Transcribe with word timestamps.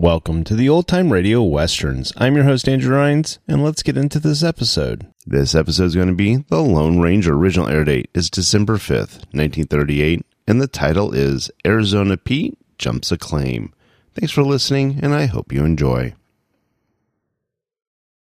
Welcome 0.00 0.44
to 0.44 0.54
the 0.54 0.68
Old 0.68 0.86
Time 0.86 1.12
Radio 1.12 1.42
Westerns. 1.42 2.12
I'm 2.16 2.36
your 2.36 2.44
host, 2.44 2.68
Andrew 2.68 2.94
Rhynes, 2.94 3.40
and 3.48 3.64
let's 3.64 3.82
get 3.82 3.96
into 3.96 4.20
this 4.20 4.44
episode. 4.44 5.12
This 5.26 5.56
episode 5.56 5.86
is 5.86 5.96
going 5.96 6.06
to 6.06 6.14
be 6.14 6.36
The 6.36 6.62
Lone 6.62 7.00
Ranger. 7.00 7.34
Original 7.34 7.66
air 7.66 7.82
date 7.82 8.08
is 8.14 8.30
December 8.30 8.74
5th, 8.74 9.26
1938, 9.34 10.24
and 10.46 10.62
the 10.62 10.68
title 10.68 11.12
is 11.12 11.50
Arizona 11.66 12.16
Pete 12.16 12.56
Jumps 12.78 13.10
a 13.10 13.18
Claim. 13.18 13.72
Thanks 14.14 14.30
for 14.30 14.44
listening, 14.44 15.00
and 15.02 15.12
I 15.12 15.26
hope 15.26 15.52
you 15.52 15.64
enjoy. 15.64 16.14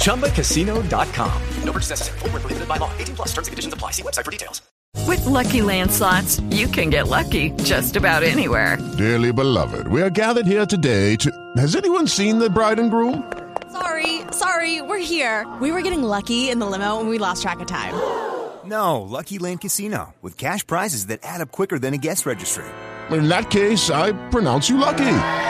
ChumbaCasino.com. 0.00 1.42
No 1.64 1.72
purchase 1.72 1.90
necessary. 1.90 2.18
Void 2.18 2.32
were 2.32 2.40
prohibited 2.40 2.68
by 2.68 2.76
law. 2.76 2.90
18 2.98 3.16
plus. 3.16 3.28
Terms 3.28 3.46
and 3.48 3.52
conditions 3.52 3.74
apply. 3.74 3.92
See 3.92 4.02
website 4.02 4.24
for 4.24 4.30
details. 4.30 4.60
With 5.06 5.24
Lucky 5.24 5.62
Land 5.62 5.90
slots, 5.90 6.40
you 6.50 6.66
can 6.66 6.90
get 6.90 7.08
lucky 7.08 7.50
just 7.62 7.96
about 7.96 8.22
anywhere. 8.22 8.76
Dearly 8.98 9.32
beloved, 9.32 9.88
we 9.88 10.02
are 10.02 10.10
gathered 10.10 10.46
here 10.46 10.66
today 10.66 11.16
to. 11.16 11.30
Has 11.56 11.76
anyone 11.76 12.06
seen 12.06 12.38
the 12.38 12.50
bride 12.50 12.78
and 12.78 12.90
groom? 12.90 13.32
Sorry, 13.72 14.22
sorry, 14.32 14.82
we're 14.82 14.98
here. 14.98 15.46
We 15.60 15.70
were 15.70 15.82
getting 15.82 16.02
lucky 16.02 16.50
in 16.50 16.58
the 16.58 16.66
limo 16.66 16.98
and 17.00 17.08
we 17.08 17.18
lost 17.18 17.42
track 17.42 17.60
of 17.60 17.66
time. 17.66 17.94
No, 18.64 19.00
Lucky 19.00 19.38
Land 19.38 19.62
Casino, 19.62 20.14
with 20.22 20.36
cash 20.36 20.66
prizes 20.66 21.06
that 21.06 21.20
add 21.22 21.40
up 21.40 21.50
quicker 21.50 21.78
than 21.78 21.94
a 21.94 21.98
guest 21.98 22.26
registry. 22.26 22.64
In 23.10 23.28
that 23.28 23.50
case, 23.50 23.90
I 23.90 24.12
pronounce 24.30 24.68
you 24.68 24.76
lucky. 24.76 25.49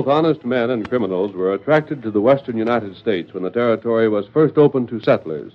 Both 0.00 0.08
honest 0.08 0.46
men 0.46 0.70
and 0.70 0.88
criminals 0.88 1.34
were 1.34 1.52
attracted 1.52 2.02
to 2.02 2.10
the 2.10 2.22
western 2.22 2.56
United 2.56 2.96
States 2.96 3.34
when 3.34 3.42
the 3.42 3.50
territory 3.50 4.08
was 4.08 4.26
first 4.28 4.56
opened 4.56 4.88
to 4.88 5.00
settlers. 5.00 5.52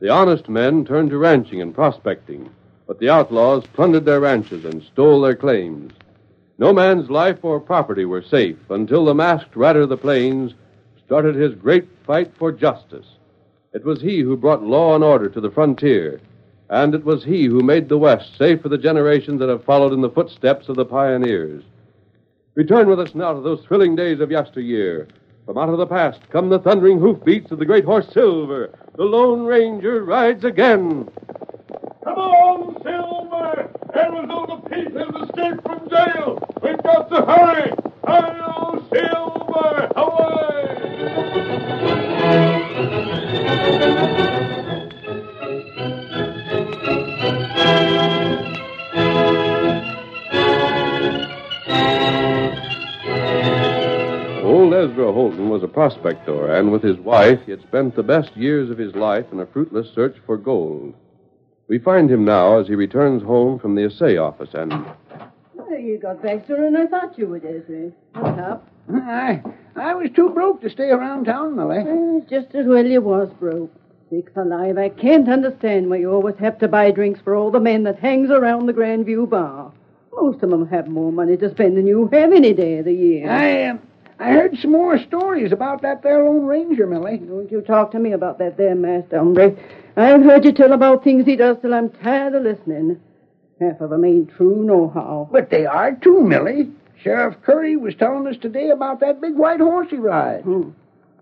The 0.00 0.08
honest 0.08 0.48
men 0.48 0.84
turned 0.84 1.10
to 1.10 1.18
ranching 1.18 1.62
and 1.62 1.72
prospecting, 1.72 2.50
but 2.88 2.98
the 2.98 3.10
outlaws 3.10 3.64
plundered 3.74 4.04
their 4.04 4.18
ranches 4.18 4.64
and 4.64 4.82
stole 4.82 5.20
their 5.20 5.36
claims. 5.36 5.92
No 6.58 6.72
man's 6.72 7.10
life 7.10 7.44
or 7.44 7.60
property 7.60 8.04
were 8.04 8.22
safe 8.22 8.58
until 8.70 9.04
the 9.04 9.14
masked 9.14 9.54
rider 9.54 9.82
of 9.82 9.90
the 9.90 9.96
plains 9.96 10.54
started 11.04 11.36
his 11.36 11.54
great 11.54 11.86
fight 12.04 12.32
for 12.36 12.50
justice. 12.50 13.06
It 13.72 13.84
was 13.84 14.00
he 14.00 14.18
who 14.18 14.36
brought 14.36 14.64
law 14.64 14.96
and 14.96 15.04
order 15.04 15.28
to 15.28 15.40
the 15.40 15.52
frontier, 15.52 16.20
and 16.68 16.92
it 16.92 17.04
was 17.04 17.22
he 17.22 17.44
who 17.44 17.62
made 17.62 17.88
the 17.88 17.98
West 17.98 18.36
safe 18.36 18.62
for 18.62 18.68
the 18.68 18.78
generations 18.78 19.38
that 19.38 19.48
have 19.48 19.62
followed 19.62 19.92
in 19.92 20.00
the 20.00 20.10
footsteps 20.10 20.68
of 20.68 20.74
the 20.74 20.84
pioneers. 20.84 21.62
Return 22.56 22.88
with 22.88 22.98
us 22.98 23.14
now 23.14 23.34
to 23.34 23.42
those 23.42 23.60
thrilling 23.66 23.94
days 23.94 24.18
of 24.18 24.30
yesteryear. 24.30 25.08
From 25.44 25.58
out 25.58 25.68
of 25.68 25.76
the 25.76 25.86
past 25.86 26.22
come 26.30 26.48
the 26.48 26.58
thundering 26.58 26.98
hoofbeats 26.98 27.50
of 27.50 27.58
the 27.58 27.66
great 27.66 27.84
horse 27.84 28.08
Silver. 28.10 28.70
The 28.94 29.04
Lone 29.04 29.44
Ranger 29.44 30.02
rides 30.02 30.42
again. 30.42 31.06
Come 32.02 32.16
on, 32.16 32.82
Silver! 32.82 33.70
Arizona 33.94 34.62
Pete 34.70 34.90
has 34.96 35.28
escaped 35.28 35.62
from 35.66 35.86
jail. 35.90 36.38
We've 36.62 36.82
got 36.82 37.10
to 37.10 37.26
hurry. 37.26 37.74
Hi-yo, 38.06 38.82
Silver! 38.90 39.92
Away! 39.94 40.36
Old 55.06 55.14
Ezra 55.14 55.22
Holton 55.22 55.50
was 55.50 55.62
a 55.62 55.68
prospector, 55.68 56.52
and 56.52 56.72
with 56.72 56.82
his 56.82 56.98
wife, 56.98 57.38
he 57.44 57.52
had 57.52 57.62
spent 57.62 57.94
the 57.94 58.02
best 58.02 58.36
years 58.36 58.70
of 58.70 58.78
his 58.78 58.92
life 58.96 59.26
in 59.30 59.38
a 59.38 59.46
fruitless 59.46 59.88
search 59.94 60.16
for 60.26 60.36
gold. 60.36 60.94
We 61.68 61.78
find 61.78 62.10
him 62.10 62.24
now 62.24 62.58
as 62.58 62.66
he 62.66 62.74
returns 62.74 63.22
home 63.22 63.60
from 63.60 63.76
the 63.76 63.84
assay 63.84 64.16
office, 64.16 64.50
and 64.52 64.72
Well, 65.54 65.78
you 65.78 65.98
got 65.98 66.22
back 66.24 66.44
sooner 66.48 66.64
than 66.64 66.76
I 66.76 66.86
thought 66.86 67.16
you 67.16 67.28
would, 67.28 67.44
Ezra. 67.44 67.92
What's 68.14 68.40
up? 68.40 68.68
I, 68.92 69.42
I 69.76 69.94
was 69.94 70.10
too 70.10 70.30
broke 70.30 70.60
to 70.62 70.70
stay 70.70 70.90
around 70.90 71.26
town, 71.26 71.54
Millie. 71.54 71.84
Well, 71.84 72.26
just 72.28 72.52
as 72.56 72.66
well 72.66 72.84
you 72.84 73.00
was 73.00 73.28
broke. 73.38 73.72
Sakes 74.10 74.32
alive, 74.36 74.76
I 74.76 74.88
can't 74.88 75.28
understand 75.28 75.88
why 75.88 75.98
you 75.98 76.10
always 76.12 76.36
have 76.38 76.58
to 76.58 76.68
buy 76.68 76.90
drinks 76.90 77.20
for 77.20 77.36
all 77.36 77.52
the 77.52 77.60
men 77.60 77.84
that 77.84 78.00
hangs 78.00 78.30
around 78.30 78.66
the 78.66 78.74
Grandview 78.74 79.30
Bar. 79.30 79.72
Most 80.12 80.42
of 80.42 80.52
'em 80.52 80.66
have 80.66 80.88
more 80.88 81.12
money 81.12 81.36
to 81.36 81.50
spend 81.50 81.76
than 81.76 81.86
you 81.86 82.08
have 82.12 82.32
any 82.32 82.52
day 82.52 82.78
of 82.78 82.86
the 82.86 82.92
year. 82.92 83.30
I, 83.30 83.62
uh, 83.64 83.76
I 84.18 84.32
heard 84.32 84.56
some 84.58 84.72
more 84.72 84.98
stories 84.98 85.52
about 85.52 85.82
that 85.82 86.02
there 86.02 86.24
Lone 86.24 86.46
Ranger, 86.46 86.86
Millie. 86.86 87.18
Don't 87.18 87.50
you 87.50 87.60
talk 87.60 87.90
to 87.90 87.98
me 87.98 88.12
about 88.12 88.38
that 88.38 88.56
there 88.56 88.74
master, 88.74 89.18
hombre. 89.18 89.54
I've 89.96 90.22
heard 90.22 90.44
you 90.44 90.52
tell 90.52 90.72
about 90.72 91.04
things 91.04 91.26
he 91.26 91.36
does 91.36 91.58
till 91.60 91.74
I'm 91.74 91.90
tired 91.90 92.34
of 92.34 92.42
listening. 92.42 93.00
Half 93.60 93.80
of 93.80 93.92
'em 93.92 94.04
ain't 94.04 94.30
true 94.30 94.64
nohow. 94.64 95.28
But 95.30 95.50
they 95.50 95.66
are 95.66 95.92
too, 95.92 96.22
Millie. 96.22 96.70
Sheriff 96.96 97.36
Curry 97.42 97.76
was 97.76 97.94
telling 97.94 98.26
us 98.26 98.38
today 98.38 98.70
about 98.70 99.00
that 99.00 99.20
big 99.20 99.36
white 99.36 99.60
horse 99.60 99.88
he 99.90 99.96
rides. 99.96 100.44
Hmm. 100.44 100.70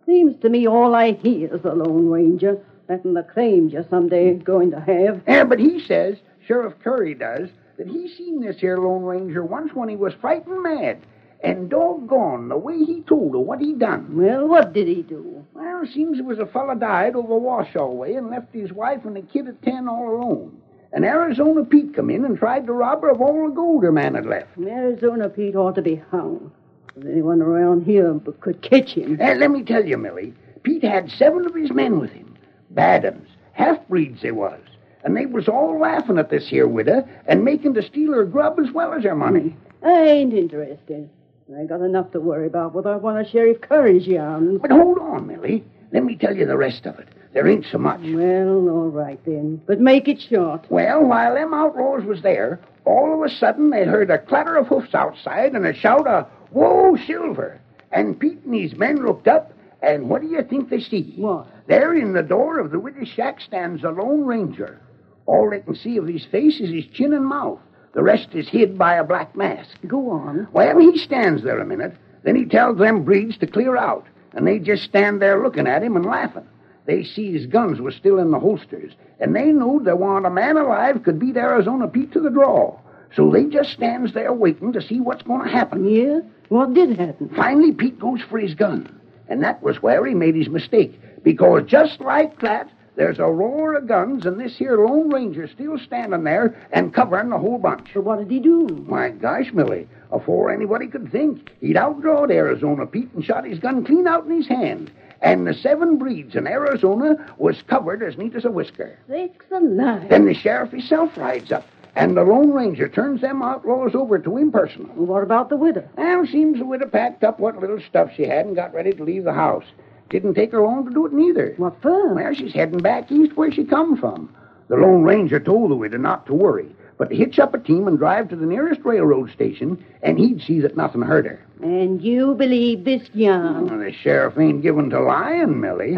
Seems 0.06 0.36
to 0.38 0.48
me 0.48 0.66
all 0.66 0.94
I 0.94 1.12
hear 1.12 1.52
is 1.52 1.62
the 1.62 1.74
Lone 1.74 2.08
Ranger, 2.08 2.58
letting 2.88 3.14
the 3.14 3.22
claims 3.22 3.72
you're 3.72 3.86
someday 3.90 4.34
going 4.34 4.70
to 4.70 4.80
have. 4.80 5.22
Yeah, 5.26 5.44
but 5.44 5.58
he 5.58 5.80
says, 5.80 6.18
Sheriff 6.46 6.74
Curry 6.82 7.14
does, 7.14 7.48
that 7.76 7.88
he 7.88 8.08
seen 8.08 8.40
this 8.40 8.60
here 8.60 8.78
Lone 8.78 9.02
Ranger 9.02 9.44
once 9.44 9.74
when 9.74 9.88
he 9.88 9.96
was 9.96 10.14
frightened 10.14 10.62
mad. 10.62 10.98
And 11.44 11.68
doggone 11.68 12.48
the 12.48 12.56
way 12.56 12.78
he 12.78 13.02
told 13.02 13.34
her 13.34 13.38
what 13.38 13.60
he 13.60 13.74
done. 13.74 14.16
Well, 14.16 14.48
what 14.48 14.72
did 14.72 14.88
he 14.88 15.02
do? 15.02 15.44
Well, 15.52 15.84
seems 15.92 16.18
it 16.18 16.24
was 16.24 16.38
a 16.38 16.46
fella 16.46 16.74
died 16.74 17.14
over 17.14 17.36
Washoe 17.36 17.90
way 17.90 18.14
and 18.14 18.30
left 18.30 18.54
his 18.54 18.72
wife 18.72 19.04
and 19.04 19.14
the 19.14 19.20
kid 19.20 19.48
at 19.48 19.60
ten 19.62 19.86
all 19.86 20.16
alone. 20.16 20.58
And 20.92 21.04
Arizona 21.04 21.64
Pete 21.64 21.94
come 21.94 22.08
in 22.08 22.24
and 22.24 22.38
tried 22.38 22.66
to 22.66 22.72
rob 22.72 23.02
her 23.02 23.10
of 23.10 23.20
all 23.20 23.46
the 23.46 23.54
gold 23.54 23.82
her 23.82 23.92
man 23.92 24.14
had 24.14 24.24
left. 24.24 24.56
Arizona 24.58 25.28
Pete 25.28 25.54
ought 25.54 25.74
to 25.74 25.82
be 25.82 25.96
hung. 26.10 26.50
If 26.96 27.04
anyone 27.04 27.42
around 27.42 27.84
here 27.84 28.14
but 28.14 28.40
could 28.40 28.62
catch 28.62 28.92
him. 28.92 29.18
Let 29.18 29.50
me 29.50 29.64
tell 29.64 29.84
you, 29.84 29.98
Millie, 29.98 30.32
Pete 30.62 30.84
had 30.84 31.10
seven 31.10 31.44
of 31.44 31.54
his 31.54 31.72
men 31.72 32.00
with 32.00 32.12
him. 32.12 32.38
Bad 32.70 33.04
uns, 33.04 33.28
half-breeds 33.52 34.22
they 34.22 34.30
was. 34.30 34.60
And 35.02 35.14
they 35.14 35.26
was 35.26 35.48
all 35.48 35.78
laughing 35.78 36.16
at 36.18 36.30
this 36.30 36.48
here 36.48 36.66
widow 36.66 37.06
and 37.26 37.44
making 37.44 37.74
to 37.74 37.82
steal 37.82 38.12
her 38.12 38.24
grub 38.24 38.58
as 38.58 38.72
well 38.72 38.94
as 38.94 39.04
her 39.04 39.14
money. 39.14 39.56
I 39.82 40.04
ain't 40.04 40.32
interested. 40.32 41.10
I 41.52 41.64
got 41.64 41.82
enough 41.82 42.10
to 42.12 42.20
worry 42.20 42.46
about 42.46 42.74
without 42.74 43.02
one 43.02 43.18
of 43.18 43.26
Sheriff 43.26 43.60
Curry's 43.60 44.06
yarns. 44.06 44.60
But 44.62 44.70
hold 44.70 44.98
on, 44.98 45.26
Millie. 45.26 45.62
Let 45.92 46.02
me 46.04 46.16
tell 46.16 46.34
you 46.34 46.46
the 46.46 46.56
rest 46.56 46.86
of 46.86 46.98
it. 46.98 47.08
There 47.34 47.46
ain't 47.46 47.66
so 47.70 47.76
much. 47.78 48.00
Well, 48.00 48.68
all 48.68 48.88
right 48.88 49.22
then. 49.26 49.60
But 49.66 49.78
make 49.80 50.08
it 50.08 50.22
short. 50.22 50.64
Well, 50.70 51.04
while 51.04 51.34
them 51.34 51.52
outlaws 51.52 52.04
was 52.04 52.22
there, 52.22 52.60
all 52.86 53.12
of 53.14 53.30
a 53.30 53.34
sudden 53.34 53.70
they 53.70 53.84
heard 53.84 54.10
a 54.10 54.18
clatter 54.18 54.56
of 54.56 54.68
hoofs 54.68 54.94
outside 54.94 55.52
and 55.52 55.66
a 55.66 55.74
shout 55.74 56.06
of, 56.06 56.26
Whoa, 56.50 56.96
Silver! 57.06 57.60
And 57.92 58.18
Pete 58.18 58.42
and 58.44 58.54
his 58.54 58.74
men 58.76 59.04
looked 59.04 59.28
up, 59.28 59.52
and 59.82 60.08
what 60.08 60.22
do 60.22 60.28
you 60.28 60.42
think 60.42 60.70
they 60.70 60.80
see? 60.80 61.14
What? 61.16 61.46
There 61.66 61.94
in 61.94 62.14
the 62.14 62.22
door 62.22 62.58
of 62.58 62.70
the 62.70 62.78
widow's 62.78 63.08
shack 63.08 63.40
stands 63.40 63.84
a 63.84 63.90
Lone 63.90 64.24
Ranger. 64.24 64.80
All 65.26 65.50
they 65.50 65.60
can 65.60 65.74
see 65.74 65.98
of 65.98 66.06
his 66.06 66.24
face 66.24 66.60
is 66.60 66.70
his 66.70 66.86
chin 66.86 67.12
and 67.12 67.26
mouth. 67.26 67.60
The 67.94 68.02
rest 68.02 68.28
is 68.34 68.48
hid 68.48 68.76
by 68.76 68.96
a 68.96 69.04
black 69.04 69.36
mask. 69.36 69.76
Go 69.86 70.10
on. 70.10 70.48
Well, 70.52 70.78
he 70.78 70.98
stands 70.98 71.42
there 71.42 71.60
a 71.60 71.66
minute. 71.66 71.94
Then 72.24 72.36
he 72.36 72.44
tells 72.44 72.78
them 72.78 73.04
breeds 73.04 73.38
to 73.38 73.46
clear 73.46 73.76
out. 73.76 74.06
And 74.32 74.46
they 74.46 74.58
just 74.58 74.82
stand 74.82 75.22
there 75.22 75.42
looking 75.42 75.68
at 75.68 75.82
him 75.82 75.94
and 75.94 76.04
laughing. 76.04 76.46
They 76.86 77.04
see 77.04 77.32
his 77.32 77.46
guns 77.46 77.80
were 77.80 77.92
still 77.92 78.18
in 78.18 78.32
the 78.32 78.40
holsters. 78.40 78.92
And 79.20 79.34
they 79.34 79.52
knew 79.52 79.80
there 79.82 79.96
wasn't 79.96 80.26
a 80.26 80.30
man 80.30 80.56
alive 80.56 81.02
could 81.04 81.20
beat 81.20 81.36
Arizona 81.36 81.86
Pete 81.86 82.12
to 82.12 82.20
the 82.20 82.30
draw. 82.30 82.78
So 83.14 83.30
they 83.30 83.44
just 83.44 83.70
stands 83.70 84.12
there 84.12 84.32
waiting 84.32 84.72
to 84.72 84.82
see 84.82 85.00
what's 85.00 85.22
going 85.22 85.44
to 85.44 85.50
happen. 85.50 85.88
Yeah? 85.88 86.20
What 86.48 86.74
did 86.74 86.98
happen? 86.98 87.30
Finally, 87.36 87.72
Pete 87.72 88.00
goes 88.00 88.20
for 88.28 88.38
his 88.38 88.54
gun. 88.54 89.00
And 89.28 89.42
that 89.44 89.62
was 89.62 89.82
where 89.82 90.04
he 90.04 90.14
made 90.14 90.34
his 90.34 90.48
mistake. 90.48 91.00
Because 91.22 91.62
just 91.66 92.00
like 92.00 92.40
that, 92.40 92.68
there's 92.96 93.18
a 93.18 93.26
roar 93.26 93.74
of 93.74 93.88
guns, 93.88 94.24
and 94.24 94.38
this 94.38 94.56
here 94.56 94.76
Lone 94.76 95.10
Ranger 95.10 95.48
still 95.48 95.78
standing 95.78 96.24
there 96.24 96.54
and 96.72 96.94
covering 96.94 97.30
the 97.30 97.38
whole 97.38 97.58
bunch. 97.58 97.90
But 97.92 98.04
what 98.04 98.18
did 98.18 98.30
he 98.30 98.38
do? 98.38 98.68
My 98.88 99.10
gosh, 99.10 99.52
Millie, 99.52 99.88
afore 100.12 100.52
anybody 100.52 100.86
could 100.86 101.10
think, 101.10 101.50
he'd 101.60 101.76
outdrawed 101.76 102.30
Arizona 102.30 102.86
Pete 102.86 103.12
and 103.12 103.24
shot 103.24 103.44
his 103.44 103.58
gun 103.58 103.84
clean 103.84 104.06
out 104.06 104.26
in 104.26 104.36
his 104.36 104.46
hand. 104.46 104.92
And 105.22 105.46
the 105.46 105.54
seven 105.54 105.96
breeds 105.96 106.36
in 106.36 106.46
Arizona 106.46 107.34
was 107.38 107.62
covered 107.62 108.02
as 108.02 108.18
neat 108.18 108.34
as 108.36 108.44
a 108.44 108.50
whisker. 108.50 108.98
Sakes 109.08 109.46
alive. 109.50 110.08
Then 110.10 110.26
the 110.26 110.34
sheriff 110.34 110.70
himself 110.70 111.16
rides 111.16 111.50
up, 111.50 111.66
and 111.96 112.16
the 112.16 112.22
Lone 112.22 112.52
Ranger 112.52 112.88
turns 112.88 113.22
them 113.22 113.42
outlaws 113.42 113.94
over 113.94 114.18
to 114.18 114.36
him 114.36 114.52
personal. 114.52 114.88
What 114.88 115.22
about 115.22 115.48
the 115.48 115.56
widow? 115.56 115.88
Well, 115.96 116.26
seems 116.26 116.58
the 116.58 116.66
widow 116.66 116.88
packed 116.88 117.24
up 117.24 117.40
what 117.40 117.58
little 117.58 117.80
stuff 117.80 118.10
she 118.14 118.24
had 118.24 118.46
and 118.46 118.54
got 118.54 118.74
ready 118.74 118.92
to 118.92 119.02
leave 119.02 119.24
the 119.24 119.32
house. 119.32 119.64
Didn't 120.10 120.34
take 120.34 120.52
her 120.52 120.62
long 120.62 120.86
to 120.86 120.92
do 120.92 121.06
it 121.06 121.12
neither. 121.12 121.54
What 121.56 121.80
for? 121.82 122.14
Well, 122.14 122.34
she's 122.34 122.52
heading 122.52 122.78
back 122.78 123.10
east 123.10 123.36
where 123.36 123.50
she 123.50 123.64
come 123.64 123.96
from. 123.96 124.34
The 124.68 124.76
Lone 124.76 125.02
Ranger 125.02 125.40
told 125.40 125.70
the 125.70 125.76
widow 125.76 125.98
not 125.98 126.26
to 126.26 126.34
worry, 126.34 126.74
but 126.98 127.10
to 127.10 127.16
hitch 127.16 127.38
up 127.38 127.54
a 127.54 127.58
team 127.58 127.86
and 127.88 127.98
drive 127.98 128.28
to 128.28 128.36
the 128.36 128.46
nearest 128.46 128.80
railroad 128.84 129.30
station, 129.30 129.84
and 130.02 130.18
he'd 130.18 130.42
see 130.42 130.60
that 130.60 130.76
nothing 130.76 131.02
hurt 131.02 131.26
her. 131.26 131.44
And 131.62 132.02
you 132.02 132.34
believe 132.34 132.84
this 132.84 133.08
yarn? 133.12 133.66
Well, 133.66 133.78
the 133.78 133.92
sheriff 133.92 134.38
ain't 134.38 134.62
given 134.62 134.90
to 134.90 135.00
lying, 135.00 135.60
Millie. 135.60 135.96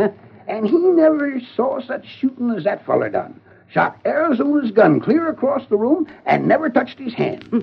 and 0.48 0.66
he 0.66 0.78
never 0.78 1.40
saw 1.54 1.80
such 1.80 2.06
shooting 2.06 2.50
as 2.50 2.64
that 2.64 2.86
feller 2.86 3.08
done. 3.08 3.40
Shot 3.68 3.98
Arizona's 4.04 4.70
gun 4.70 5.00
clear 5.00 5.28
across 5.28 5.66
the 5.68 5.76
room 5.76 6.06
and 6.24 6.46
never 6.46 6.70
touched 6.70 6.98
his 6.98 7.14
hand. 7.14 7.44
Hmm. 7.44 7.60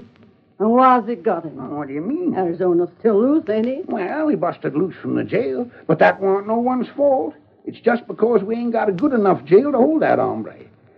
And 0.59 0.71
why's 0.71 1.07
it 1.07 1.23
got 1.23 1.45
him? 1.45 1.57
Oh, 1.59 1.77
what 1.77 1.87
do 1.87 1.93
you 1.93 2.01
mean? 2.01 2.35
Arizona's 2.35 2.89
still 2.99 3.19
loose, 3.19 3.49
ain't 3.49 3.65
he? 3.65 3.81
Well, 3.85 4.27
he 4.27 4.35
busted 4.35 4.75
loose 4.75 4.95
from 5.01 5.15
the 5.15 5.23
jail, 5.23 5.69
but 5.87 5.99
that 5.99 6.21
warn't 6.21 6.47
no 6.47 6.57
one's 6.57 6.87
fault. 6.89 7.33
It's 7.65 7.79
just 7.79 8.07
because 8.07 8.43
we 8.43 8.55
ain't 8.55 8.73
got 8.73 8.89
a 8.89 8.93
good 8.93 9.13
enough 9.13 9.43
jail 9.45 9.71
to 9.71 9.77
hold 9.77 10.01
that 10.01 10.19
hombre. 10.19 10.55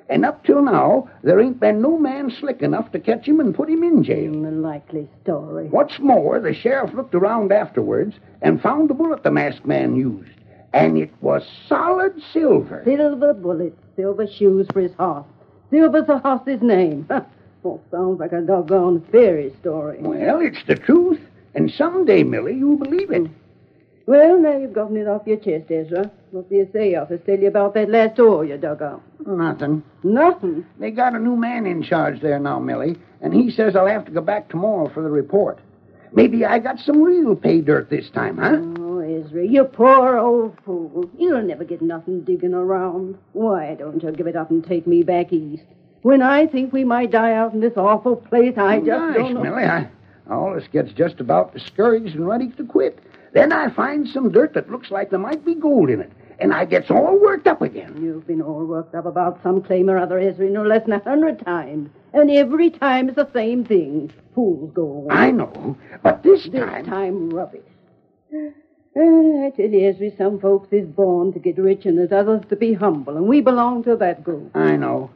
And 0.07 0.23
up 0.23 0.43
till 0.45 0.61
now, 0.61 1.09
there 1.23 1.39
ain't 1.39 1.59
been 1.59 1.81
no 1.81 1.97
man 1.97 2.29
slick 2.29 2.61
enough 2.61 2.91
to 2.91 2.99
catch 2.99 3.27
him 3.27 3.39
and 3.39 3.55
put 3.55 3.69
him 3.69 3.81
in 3.83 4.03
jail. 4.03 4.33
A 4.33 4.51
likely 4.51 5.09
story. 5.23 5.67
What's 5.69 5.99
more, 5.99 6.39
the 6.39 6.53
sheriff 6.53 6.93
looked 6.93 7.15
around 7.15 7.51
afterwards 7.51 8.15
and 8.41 8.61
found 8.61 8.89
the 8.89 8.93
bullet 8.93 9.23
the 9.23 9.31
masked 9.31 9.65
man 9.65 9.95
used. 9.95 10.29
And 10.73 10.97
it 10.97 11.11
was 11.21 11.43
solid 11.67 12.21
silver. 12.33 12.83
Silver 12.85 13.33
bullets, 13.33 13.79
silver 13.95 14.27
shoes 14.27 14.67
for 14.73 14.81
his 14.81 14.93
horse. 14.93 15.25
Silver's 15.71 16.05
the 16.05 16.19
horse's 16.19 16.61
name. 16.61 17.07
oh, 17.65 17.81
sounds 17.91 18.19
like 18.19 18.31
a 18.31 18.41
doggone 18.41 19.01
fairy 19.11 19.53
story. 19.59 19.97
Well, 19.99 20.39
it's 20.41 20.63
the 20.67 20.75
truth. 20.75 21.19
And 21.55 21.71
someday, 21.71 22.23
Millie, 22.23 22.55
you'll 22.55 22.77
believe 22.77 23.11
it. 23.11 23.23
Mm. 23.23 23.33
Well, 24.07 24.39
now 24.39 24.57
you've 24.57 24.73
gotten 24.73 24.97
it 24.97 25.07
off 25.07 25.25
your 25.25 25.37
chest, 25.37 25.71
Ezra. 25.71 26.11
What's 26.29 26.49
the 26.49 26.61
assay 26.61 26.93
office 26.95 27.21
tell 27.25 27.39
you 27.39 27.47
about 27.47 27.73
that 27.73 27.89
last 27.89 28.19
ore 28.19 28.45
you 28.45 28.55
dug 28.57 28.81
up? 28.83 29.01
Nothing. 29.25 29.83
Nothing. 30.03 30.65
They 30.79 30.91
got 30.91 31.15
a 31.15 31.19
new 31.19 31.35
man 31.35 31.65
in 31.65 31.81
charge 31.81 32.21
there 32.21 32.37
now, 32.37 32.59
Millie, 32.59 32.97
and 33.21 33.33
he 33.33 33.49
says 33.49 33.75
I'll 33.75 33.87
have 33.87 34.05
to 34.05 34.11
go 34.11 34.21
back 34.21 34.49
tomorrow 34.49 34.89
for 34.93 35.01
the 35.01 35.09
report. 35.09 35.59
Maybe 36.13 36.45
I 36.45 36.59
got 36.59 36.77
some 36.79 37.01
real 37.01 37.35
pay 37.35 37.61
dirt 37.61 37.89
this 37.89 38.09
time, 38.11 38.37
huh? 38.37 38.57
Oh, 38.79 38.99
Ezra, 38.99 39.45
you 39.45 39.63
poor 39.63 40.17
old 40.17 40.55
fool. 40.63 41.09
You'll 41.17 41.41
never 41.41 41.63
get 41.63 41.81
nothing 41.81 42.21
digging 42.21 42.53
around. 42.53 43.17
Why 43.33 43.73
don't 43.73 44.03
you 44.03 44.11
give 44.11 44.27
it 44.27 44.35
up 44.35 44.51
and 44.51 44.63
take 44.63 44.85
me 44.85 45.01
back 45.01 45.33
east? 45.33 45.63
When 46.05 46.21
I 46.21 46.45
think 46.45 46.71
we 46.71 46.83
might 46.83 47.09
die 47.09 47.33
out 47.33 47.55
in 47.55 47.61
this 47.61 47.75
awful 47.75 48.17
place, 48.17 48.53
I 48.59 48.77
just 48.77 48.89
Gosh, 48.89 49.15
don't 49.15 49.33
know. 49.33 49.41
Millie, 49.41 49.63
I, 49.63 49.89
all 50.29 50.53
this 50.53 50.67
gets 50.71 50.91
just 50.91 51.19
about 51.19 51.51
discouraged 51.51 52.13
and 52.13 52.27
ready 52.27 52.49
to 52.51 52.63
quit. 52.63 52.99
Then 53.33 53.51
I 53.51 53.71
find 53.71 54.07
some 54.07 54.31
dirt 54.31 54.53
that 54.53 54.69
looks 54.69 54.91
like 54.91 55.09
there 55.09 55.17
might 55.17 55.43
be 55.43 55.55
gold 55.55 55.89
in 55.89 56.01
it, 56.01 56.11
and 56.37 56.53
I 56.53 56.65
gets 56.65 56.91
all 56.91 57.19
worked 57.19 57.47
up 57.47 57.63
again. 57.63 57.97
You've 57.99 58.27
been 58.27 58.43
all 58.43 58.65
worked 58.65 58.93
up 58.93 59.07
about 59.07 59.41
some 59.41 59.63
claim 59.63 59.89
or 59.89 59.97
other, 59.97 60.19
Ezra, 60.19 60.47
no 60.47 60.61
less 60.61 60.83
than 60.83 60.93
a 60.93 61.03
hundred 61.03 61.43
times. 61.43 61.89
And 62.13 62.29
every 62.29 62.69
time 62.69 63.09
it's 63.09 63.15
the 63.15 63.27
same 63.33 63.65
thing. 63.65 64.13
Fools 64.35 64.71
go 64.75 64.83
away. 64.83 65.15
I 65.15 65.31
know, 65.31 65.75
but 66.03 66.21
this 66.21 66.43
This 66.43 66.61
time... 66.61 66.85
time, 66.85 67.31
rubbish. 67.31 67.63
Uh, 68.31 68.49
I 68.95 69.51
tell 69.57 69.71
you, 69.71 69.89
Ezra, 69.89 70.15
some 70.17 70.39
folks 70.39 70.71
is 70.71 70.85
born 70.85 71.33
to 71.33 71.39
get 71.39 71.57
rich 71.57 71.87
and 71.87 71.97
there's 71.97 72.11
others 72.11 72.43
to 72.49 72.55
be 72.55 72.73
humble, 72.73 73.17
and 73.17 73.27
we 73.27 73.41
belong 73.41 73.83
to 73.85 73.95
that 73.95 74.23
group. 74.23 74.55
I 74.55 74.75
know. 74.75 75.09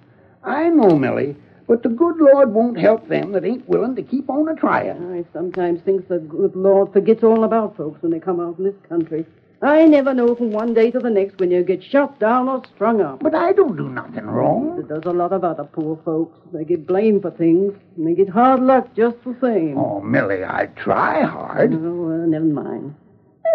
I 0.43 0.69
know, 0.69 0.97
Millie. 0.97 1.35
But 1.67 1.83
the 1.83 1.89
good 1.89 2.17
Lord 2.17 2.51
won't 2.51 2.79
help 2.79 3.07
them 3.07 3.31
that 3.33 3.45
ain't 3.45 3.69
willing 3.69 3.95
to 3.95 4.01
keep 4.01 4.27
on 4.29 4.49
a 4.49 4.55
trying. 4.55 5.13
I 5.13 5.23
sometimes 5.33 5.81
think 5.81 6.07
the 6.07 6.17
good 6.17 6.55
Lord 6.55 6.91
forgets 6.91 7.23
all 7.23 7.43
about 7.43 7.77
folks 7.77 8.01
when 8.01 8.11
they 8.11 8.19
come 8.19 8.39
out 8.39 8.57
in 8.57 8.63
this 8.63 8.73
country. 8.87 9.25
I 9.61 9.85
never 9.85 10.13
know 10.13 10.35
from 10.35 10.51
one 10.51 10.73
day 10.73 10.89
to 10.89 10.99
the 10.99 11.09
next 11.09 11.37
when 11.39 11.51
you 11.51 11.63
get 11.63 11.83
shot 11.83 12.17
down 12.17 12.47
or 12.47 12.63
strung 12.73 13.01
up. 13.01 13.19
But 13.19 13.35
I 13.35 13.51
don't 13.51 13.75
do 13.75 13.89
nothing 13.89 14.25
wrong. 14.25 14.79
It 14.79 14.87
does 14.87 15.03
a 15.03 15.11
lot 15.11 15.33
of 15.33 15.43
other 15.43 15.65
poor 15.65 15.99
folks. 16.05 16.39
They 16.53 16.63
get 16.63 16.87
blamed 16.87 17.21
for 17.23 17.31
things, 17.31 17.73
and 17.97 18.07
they 18.07 18.15
get 18.15 18.29
hard 18.29 18.61
luck 18.61 18.95
just 18.95 19.17
the 19.25 19.35
same. 19.41 19.77
Oh, 19.77 19.99
Millie, 19.99 20.45
I 20.45 20.67
try 20.77 21.23
hard. 21.23 21.73
Oh, 21.73 21.77
well, 21.77 22.27
never 22.27 22.45
mind. 22.45 22.95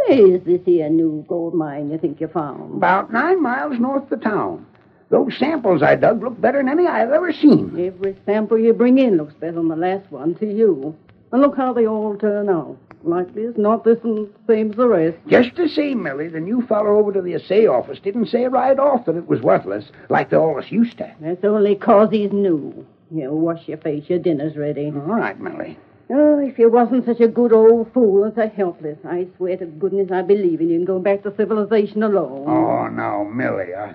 Is 0.09 0.45
this 0.45 0.61
here 0.67 0.91
new 0.91 1.25
gold 1.27 1.55
mine 1.55 1.91
you 1.91 1.97
think 1.97 2.21
you 2.21 2.29
found? 2.29 2.77
About 2.77 3.11
nine 3.11 3.43
miles 3.43 3.79
north 3.81 4.05
of 4.05 4.11
the 4.11 4.17
town. 4.19 4.67
Those 5.11 5.37
samples 5.39 5.83
I 5.83 5.97
dug 5.97 6.23
look 6.23 6.41
better 6.41 6.59
than 6.59 6.69
any 6.69 6.87
I've 6.87 7.11
ever 7.11 7.33
seen. 7.33 7.75
Every 7.79 8.17
sample 8.25 8.59
you 8.59 8.73
bring 8.73 8.99
in 8.99 9.17
looks 9.17 9.35
better 9.35 9.53
than 9.53 9.69
the 9.69 9.77
last 9.77 10.11
one 10.11 10.35
to 10.37 10.47
you. 10.47 10.97
And 11.33 11.43
look 11.43 11.57
how 11.57 11.73
they 11.73 11.87
all 11.87 12.17
turn 12.17 12.49
out. 12.49 12.77
Likely 13.03 13.45
as 13.45 13.59
not 13.59 13.85
this 13.85 13.99
and 14.03 14.29
same 14.47 14.71
as 14.71 14.77
the 14.77 14.89
rest. 14.89 15.19
Just 15.27 15.57
the 15.57 15.69
same, 15.69 16.03
Millie, 16.03 16.29
the 16.29 16.41
new 16.41 16.63
fellow 16.63 16.97
over 16.99 17.13
to 17.13 17.21
the 17.21 17.35
assay 17.35 17.67
office 17.67 17.99
didn't 18.01 18.27
say 18.29 18.47
right 18.47 18.79
off 18.79 19.05
that 19.05 19.17
it 19.17 19.29
was 19.29 19.43
worthless, 19.43 19.85
like 20.09 20.31
they 20.31 20.37
always 20.39 20.73
used 20.73 20.97
to. 20.99 21.15
That's 21.21 21.45
only 21.45 21.75
'cause 21.77 22.09
he's 22.11 22.33
new. 22.33 22.87
Here, 23.13 23.31
wash 23.31 23.69
your 23.69 23.77
face. 23.79 24.09
Your 24.09 24.21
dinner's 24.21 24.57
ready. 24.57 24.87
All 24.87 25.17
right, 25.17 25.39
Millie. 25.39 25.77
Oh, 26.11 26.39
if 26.39 26.59
you 26.59 26.71
wasn't 26.71 27.05
such 27.05 27.21
a 27.21 27.29
good 27.29 27.53
old 27.53 27.93
fool 27.93 28.25
and 28.25 28.35
so 28.35 28.49
helpless, 28.49 28.99
I 29.07 29.27
swear 29.37 29.57
to 29.59 29.67
goodness 29.67 30.11
I 30.11 30.23
believe 30.23 30.61
in 30.61 30.71
you 30.71 30.77
and 30.77 30.87
go 30.87 30.99
back 30.99 31.23
to 31.25 31.35
civilization 31.35 32.03
alone. 32.03 32.45
Oh, 32.47 32.89
now, 32.89 33.25
Millie, 33.25 33.75
I, 33.75 33.95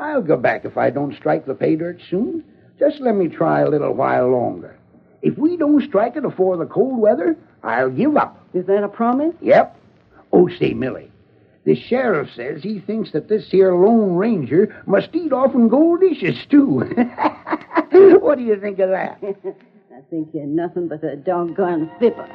I'll 0.00 0.22
go 0.22 0.36
back 0.38 0.64
if 0.64 0.78
I 0.78 0.88
don't 0.88 1.14
strike 1.14 1.44
the 1.44 1.54
pay 1.54 1.76
dirt 1.76 2.00
soon. 2.08 2.42
Just 2.78 3.00
let 3.00 3.14
me 3.14 3.28
try 3.28 3.60
a 3.60 3.68
little 3.68 3.92
while 3.92 4.30
longer. 4.30 4.78
If 5.20 5.36
we 5.36 5.58
don't 5.58 5.86
strike 5.86 6.16
it 6.16 6.24
afore 6.24 6.56
the 6.56 6.64
cold 6.64 6.98
weather, 6.98 7.36
I'll 7.62 7.90
give 7.90 8.16
up. 8.16 8.42
Is 8.54 8.64
that 8.66 8.82
a 8.82 8.88
promise? 8.88 9.34
Yep. 9.42 9.76
Oh, 10.32 10.48
say, 10.58 10.72
Millie, 10.72 11.12
the 11.64 11.74
sheriff 11.74 12.30
says 12.34 12.62
he 12.62 12.80
thinks 12.80 13.12
that 13.12 13.28
this 13.28 13.50
here 13.50 13.74
Lone 13.74 14.16
Ranger 14.16 14.82
must 14.86 15.10
eat 15.12 15.32
often 15.32 15.68
gold 15.68 16.00
dishes, 16.00 16.46
too. 16.50 16.78
what 18.20 18.38
do 18.38 18.44
you 18.44 18.58
think 18.58 18.78
of 18.78 18.88
that? 18.88 19.18
I 19.22 20.00
think 20.08 20.30
you're 20.32 20.46
nothing 20.46 20.88
but 20.88 21.04
a 21.04 21.16
doggone 21.16 21.90
fipper. 22.00 22.26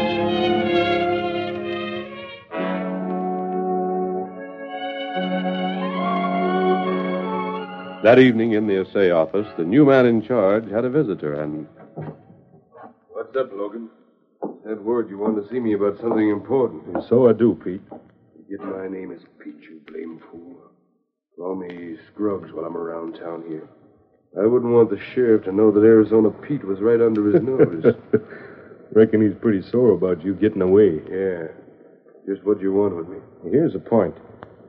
That 8.02 8.18
evening 8.18 8.52
in 8.52 8.66
the 8.66 8.80
assay 8.80 9.10
office, 9.12 9.46
the 9.56 9.64
new 9.64 9.84
man 9.86 10.06
in 10.06 10.22
charge 10.22 10.68
had 10.70 10.84
a 10.84 10.90
visitor, 10.90 11.40
and. 11.40 11.68
What's 13.10 13.36
up, 13.36 13.52
Logan? 13.52 13.88
Had 14.66 14.80
word 14.80 15.08
you 15.08 15.18
wanted 15.18 15.42
to 15.42 15.48
see 15.48 15.60
me 15.60 15.74
about 15.74 16.00
something 16.00 16.28
important. 16.28 16.84
And 16.86 17.04
so 17.08 17.28
I 17.28 17.32
do, 17.32 17.54
Pete. 17.62 17.80
You 18.48 18.58
get 18.58 18.66
my 18.66 18.88
name 18.88 19.12
is 19.12 19.22
Pete, 19.38 19.54
you 19.62 19.80
blame 19.86 20.20
fool. 20.30 20.56
Call 21.36 21.54
me 21.54 21.96
Scruggs 22.08 22.52
while 22.52 22.64
I'm 22.64 22.76
around 22.76 23.14
town 23.14 23.44
here. 23.46 23.68
I 24.40 24.46
wouldn't 24.46 24.72
want 24.72 24.90
the 24.90 24.98
sheriff 25.14 25.44
to 25.44 25.52
know 25.52 25.70
that 25.70 25.84
Arizona 25.84 26.30
Pete 26.30 26.64
was 26.64 26.80
right 26.80 27.00
under 27.00 27.30
his 27.30 27.42
nose. 27.42 27.94
Reckon 28.92 29.22
he's 29.22 29.38
pretty 29.40 29.62
sore 29.62 29.92
about 29.92 30.24
you 30.24 30.34
getting 30.34 30.62
away. 30.62 31.00
yeah. 31.10 31.46
Just 32.26 32.44
what 32.44 32.60
you 32.60 32.72
want 32.72 32.96
with 32.96 33.08
me. 33.08 33.18
Here's 33.50 33.72
the 33.72 33.80
point. 33.80 34.14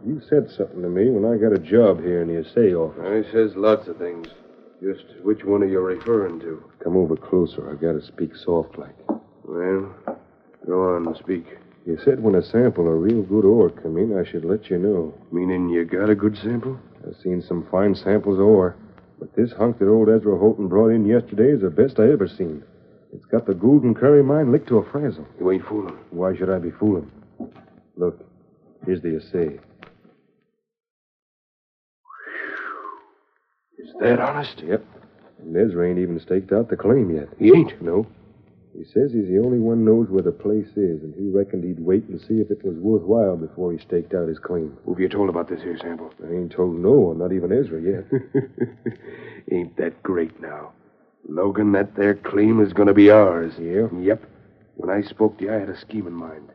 You 0.05 0.21
said 0.29 0.49
something 0.51 0.81
to 0.81 0.89
me 0.89 1.09
when 1.09 1.23
I 1.23 1.37
got 1.37 1.53
a 1.53 1.59
job 1.59 2.01
here 2.01 2.21
in 2.21 2.27
the 2.27 2.39
assay 2.39 2.75
office. 2.75 2.99
I 3.01 3.31
says 3.31 3.55
lots 3.55 3.87
of 3.87 3.97
things. 3.97 4.27
Just 4.81 5.05
which 5.23 5.45
one 5.45 5.63
are 5.63 5.67
you 5.67 5.79
referring 5.79 6.41
to? 6.41 6.61
Come 6.83 6.97
over 6.97 7.15
closer. 7.15 7.71
I 7.71 7.75
gotta 7.75 8.01
speak 8.01 8.35
soft 8.35 8.77
like. 8.77 8.95
Well, 9.45 9.95
go 10.65 10.95
on 10.95 11.07
and 11.07 11.15
speak. 11.15 11.45
You 11.85 11.97
said 12.03 12.21
when 12.21 12.35
a 12.35 12.43
sample 12.43 12.87
of 12.93 13.01
real 13.01 13.21
good 13.23 13.45
ore 13.45 13.69
come 13.69 13.97
in, 13.97 14.17
I 14.17 14.29
should 14.29 14.43
let 14.43 14.69
you 14.69 14.77
know. 14.77 15.13
Meaning 15.31 15.69
you 15.69 15.85
got 15.85 16.09
a 16.09 16.15
good 16.15 16.37
sample? 16.37 16.77
I've 17.07 17.15
seen 17.23 17.41
some 17.41 17.65
fine 17.71 17.95
samples 17.95 18.39
of 18.39 18.45
ore, 18.45 18.75
but 19.19 19.33
this 19.35 19.53
hunk 19.53 19.79
that 19.79 19.87
old 19.87 20.09
Ezra 20.09 20.37
Holton 20.37 20.67
brought 20.67 20.89
in 20.89 21.05
yesterday 21.05 21.51
is 21.51 21.61
the 21.61 21.69
best 21.69 21.99
I 21.99 22.11
ever 22.11 22.27
seen. 22.27 22.61
It's 23.13 23.25
got 23.25 23.45
the 23.45 23.53
Gould 23.53 23.83
and 23.83 23.95
Curry 23.95 24.23
mine 24.23 24.51
licked 24.51 24.67
to 24.67 24.79
a 24.79 24.91
frazzle. 24.91 25.27
You 25.39 25.51
ain't 25.51 25.65
fooling. 25.65 25.97
Why 26.09 26.35
should 26.35 26.49
I 26.49 26.59
be 26.59 26.71
fooling? 26.71 27.09
Look, 27.95 28.19
here's 28.85 29.01
the 29.01 29.17
assay. 29.17 29.59
Is 33.83 33.93
that 33.99 34.19
honest? 34.19 34.61
Yep. 34.65 34.85
And 35.39 35.57
Ezra 35.57 35.89
ain't 35.89 35.99
even 35.99 36.19
staked 36.19 36.53
out 36.53 36.69
the 36.69 36.77
claim 36.77 37.13
yet. 37.13 37.27
He 37.37 37.49
ain't? 37.49 37.81
No. 37.81 38.07
He 38.75 38.85
says 38.85 39.11
he's 39.11 39.27
the 39.27 39.41
only 39.43 39.59
one 39.59 39.85
knows 39.85 40.09
where 40.09 40.23
the 40.23 40.31
place 40.31 40.69
is, 40.75 41.03
and 41.03 41.13
he 41.13 41.29
reckoned 41.29 41.63
he'd 41.63 41.79
wait 41.79 42.05
and 42.05 42.19
see 42.19 42.35
if 42.35 42.49
it 42.49 42.63
was 42.63 42.75
worthwhile 42.77 43.37
before 43.37 43.71
he 43.71 43.77
staked 43.77 44.15
out 44.15 44.27
his 44.27 44.39
claim. 44.39 44.75
Who've 44.85 44.99
you 44.99 45.09
told 45.09 45.29
about 45.29 45.47
this 45.49 45.61
here 45.61 45.77
sample? 45.77 46.11
I 46.23 46.33
ain't 46.33 46.51
told 46.51 46.75
no 46.79 46.91
one, 46.91 47.19
not 47.19 47.33
even 47.33 47.51
Ezra 47.51 47.79
yet. 47.81 48.05
ain't 49.51 49.77
that 49.77 50.01
great 50.01 50.41
now? 50.41 50.71
Logan, 51.27 51.71
that 51.73 51.95
there 51.95 52.15
claim 52.15 52.61
is 52.61 52.73
going 52.73 52.87
to 52.87 52.93
be 52.93 53.11
ours. 53.11 53.53
Yeah? 53.59 53.87
Yep. 53.95 54.23
When 54.75 54.89
I 54.89 55.01
spoke 55.07 55.37
to 55.37 55.45
you, 55.45 55.53
I 55.53 55.59
had 55.59 55.69
a 55.69 55.79
scheme 55.79 56.07
in 56.07 56.13
mind. 56.13 56.49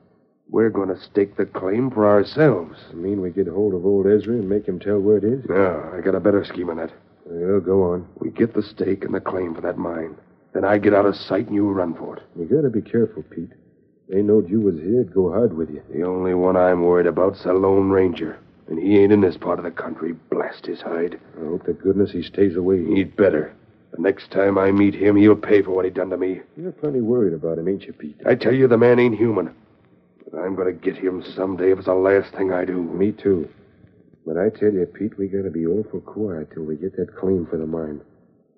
We're 0.50 0.70
going 0.70 0.88
to 0.88 1.00
stake 1.00 1.37
the 1.37 1.47
claim 1.47 1.90
for 1.90 2.06
ourselves. 2.06 2.78
You 2.90 2.97
mean 2.97 3.20
we 3.20 3.30
get 3.30 3.47
hold 3.47 3.75
of 3.75 3.87
old 3.87 4.06
Ezra 4.06 4.35
and 4.35 4.49
make 4.49 4.66
him 4.66 4.80
tell 4.80 4.99
where 4.99 5.18
it 5.18 5.25
is? 5.25 5.44
No, 5.49 5.92
I 5.94 6.00
got 6.00 6.14
a 6.14 6.20
better 6.20 6.44
scheme 6.44 6.70
on 6.70 6.78
that. 6.78 6.90
Well, 7.30 7.61
go 7.61 7.92
on. 7.92 8.08
We 8.20 8.30
get 8.30 8.54
the 8.54 8.62
stake 8.62 9.04
and 9.04 9.14
the 9.14 9.20
claim 9.20 9.54
for 9.54 9.61
that 9.61 9.76
mine. 9.76 10.16
Then 10.54 10.64
I 10.64 10.78
get 10.78 10.94
out 10.94 11.04
of 11.04 11.14
sight 11.14 11.47
and 11.47 11.54
you 11.54 11.68
run 11.68 11.94
for 11.94 12.16
it. 12.16 12.23
You 12.38 12.47
gotta 12.47 12.70
be 12.70 12.80
careful, 12.80 13.23
Pete. 13.23 13.50
They 14.08 14.23
knowed 14.23 14.49
you 14.49 14.61
was 14.61 14.76
here, 14.76 15.02
it'd 15.02 15.12
go 15.12 15.30
hard 15.30 15.54
with 15.54 15.68
you. 15.68 15.82
The 15.92 16.04
only 16.04 16.32
one 16.32 16.56
I'm 16.56 16.82
worried 16.82 17.06
about's 17.06 17.44
the 17.44 17.52
Lone 17.52 17.90
Ranger. 17.90 18.38
And 18.68 18.78
he 18.78 18.99
ain't 18.99 19.12
in 19.12 19.20
this 19.20 19.37
part 19.37 19.58
of 19.58 19.64
the 19.64 19.70
country. 19.70 20.12
Blast 20.30 20.64
his 20.64 20.80
hide. 20.80 21.20
I 21.37 21.44
hope 21.44 21.66
to 21.66 21.75
goodness 21.75 22.12
he 22.12 22.23
stays 22.23 22.56
away. 22.56 22.85
He'd 22.85 23.16
better. 23.16 23.54
The 23.92 24.02
next 24.02 24.30
time 24.30 24.58
I 24.58 24.73
meet 24.73 24.94
him, 24.94 25.16
he'll 25.16 25.37
pay 25.37 25.62
for 25.62 25.70
what 25.73 25.85
he 25.85 25.90
done 25.90 26.11
to 26.11 26.16
me. 26.16 26.40
You're 26.56 26.73
plenty 26.73 27.00
worried 27.00 27.35
about 27.35 27.58
him, 27.58 27.68
ain't 27.68 27.85
you, 27.85 27.92
Pete? 27.92 28.20
I 28.26 28.35
tell 28.35 28.54
you, 28.54 28.68
the 28.68 28.76
man 28.78 28.99
ain't 28.99 29.16
human. 29.16 29.54
But 30.30 30.38
I'm 30.40 30.54
going 30.54 30.66
to 30.66 30.78
get 30.78 30.97
him 30.97 31.23
someday 31.35 31.73
if 31.73 31.78
it's 31.78 31.87
the 31.87 31.94
last 31.94 32.35
thing 32.35 32.52
I 32.52 32.64
do. 32.64 32.82
Me 32.82 33.12
too. 33.12 33.49
But 34.28 34.37
I 34.37 34.50
tell 34.50 34.70
you, 34.70 34.85
Pete, 34.85 35.16
we 35.16 35.26
gotta 35.26 35.49
be 35.49 35.66
awful 35.66 36.02
quiet 36.02 36.50
till 36.52 36.64
we 36.64 36.76
get 36.76 36.94
that 36.99 37.16
claim 37.16 37.47
for 37.47 37.56
the 37.56 37.66
mine. 37.66 38.02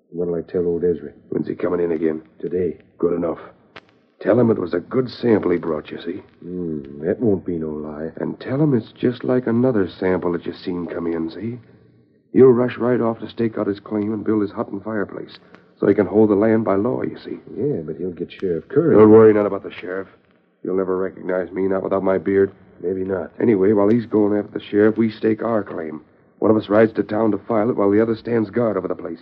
What'll 0.09 0.35
I 0.35 0.41
tell 0.41 0.67
old 0.67 0.83
Ezra? 0.83 1.13
When's 1.29 1.47
he 1.47 1.55
coming 1.55 1.79
in 1.79 1.93
again? 1.93 2.23
Today. 2.41 2.79
Good 2.97 3.13
enough. 3.13 3.39
Tell 4.19 4.37
him 4.37 4.51
it 4.51 4.59
was 4.59 4.73
a 4.73 4.81
good 4.81 5.09
sample 5.09 5.49
he 5.49 5.57
brought 5.57 5.89
you, 5.89 5.97
see? 6.01 6.21
Hmm, 6.43 7.05
that 7.05 7.21
won't 7.21 7.45
be 7.45 7.57
no 7.57 7.69
lie. 7.69 8.11
And 8.17 8.37
tell 8.41 8.61
him 8.61 8.73
it's 8.73 8.91
just 8.91 9.23
like 9.23 9.47
another 9.47 9.87
sample 9.87 10.33
that 10.33 10.45
you 10.45 10.53
seen 10.53 10.87
come 10.87 11.07
in, 11.07 11.31
see? 11.31 11.57
He'll 12.33 12.47
rush 12.47 12.77
right 12.77 12.99
off 12.99 13.19
to 13.19 13.29
stake 13.29 13.57
out 13.57 13.67
his 13.67 13.79
claim 13.79 14.11
and 14.13 14.25
build 14.25 14.41
his 14.41 14.51
hut 14.51 14.67
and 14.67 14.83
fireplace 14.83 15.39
so 15.79 15.87
he 15.87 15.95
can 15.95 16.05
hold 16.05 16.31
the 16.31 16.35
land 16.35 16.65
by 16.65 16.75
law, 16.75 17.01
you 17.01 17.17
see. 17.17 17.39
Yeah, 17.55 17.79
but 17.85 17.95
he'll 17.95 18.11
get 18.11 18.29
Sheriff 18.29 18.67
Curry. 18.67 18.97
Don't 18.97 19.09
worry 19.09 19.33
none 19.33 19.45
about 19.45 19.63
the 19.63 19.71
sheriff. 19.71 20.09
You'll 20.63 20.77
never 20.77 20.97
recognize 20.97 21.49
me, 21.49 21.69
not 21.69 21.81
without 21.81 22.03
my 22.03 22.17
beard. 22.17 22.53
Maybe 22.81 23.03
not. 23.03 23.31
Anyway, 23.39 23.73
while 23.73 23.89
he's 23.89 24.05
going 24.05 24.37
after 24.37 24.57
the 24.57 24.65
sheriff, 24.65 24.97
we 24.97 25.11
stake 25.11 25.43
our 25.43 25.63
claim. 25.63 26.03
One 26.39 26.49
of 26.49 26.57
us 26.57 26.69
rides 26.69 26.93
to 26.93 27.03
town 27.03 27.31
to 27.31 27.37
file 27.37 27.69
it 27.69 27.75
while 27.75 27.91
the 27.91 28.01
other 28.01 28.15
stands 28.15 28.49
guard 28.49 28.77
over 28.77 28.87
the 28.87 28.95
place. 28.95 29.21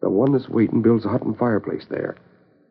The 0.00 0.08
one 0.08 0.32
that's 0.32 0.48
waiting 0.48 0.80
builds 0.80 1.04
a 1.04 1.08
hut 1.08 1.22
and 1.22 1.36
fireplace 1.36 1.84
there. 1.90 2.16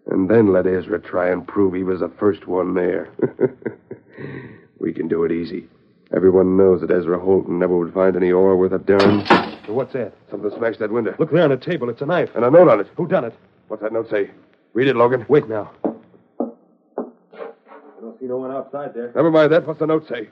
And 0.07 0.29
then 0.29 0.53
let 0.53 0.65
Ezra 0.65 0.99
try 0.99 1.29
and 1.29 1.47
prove 1.47 1.73
he 1.73 1.83
was 1.83 1.99
the 1.99 2.11
first 2.17 2.47
one 2.47 2.73
there. 2.73 3.09
we 4.79 4.93
can 4.93 5.07
do 5.07 5.23
it 5.25 5.31
easy. 5.31 5.67
Everyone 6.15 6.55
knows 6.55 6.81
that 6.81 6.91
Ezra 6.91 7.19
Holton 7.19 7.59
never 7.59 7.77
would 7.77 7.93
find 7.93 8.15
any 8.15 8.31
ore 8.31 8.55
worth 8.55 8.71
a 8.71 8.79
darn. 8.79 9.25
So 9.65 9.73
what's 9.73 9.91
that? 9.93 10.13
Something 10.31 10.51
smashed 10.57 10.79
that 10.79 10.91
window. 10.91 11.13
Look 11.19 11.31
there 11.31 11.43
on 11.43 11.49
the 11.49 11.57
table. 11.57 11.89
It's 11.89 12.01
a 12.01 12.05
knife. 12.05 12.29
And 12.33 12.45
a 12.45 12.49
note 12.49 12.69
on 12.69 12.79
it. 12.79 12.87
Who 12.95 13.07
done 13.07 13.25
it? 13.25 13.35
What's 13.67 13.83
that 13.83 13.91
note 13.91 14.09
say? 14.09 14.31
Read 14.73 14.87
it, 14.87 14.95
Logan. 14.95 15.25
Wait 15.27 15.49
now. 15.49 15.71
I 18.27 18.29
don't 18.29 18.39
see 18.41 18.41
no 18.41 18.47
one 18.47 18.51
outside 18.51 18.93
there. 18.93 19.11
Never 19.15 19.31
mind 19.31 19.51
that. 19.51 19.65
What's 19.65 19.79
the 19.79 19.87
note 19.87 20.07
say? 20.07 20.29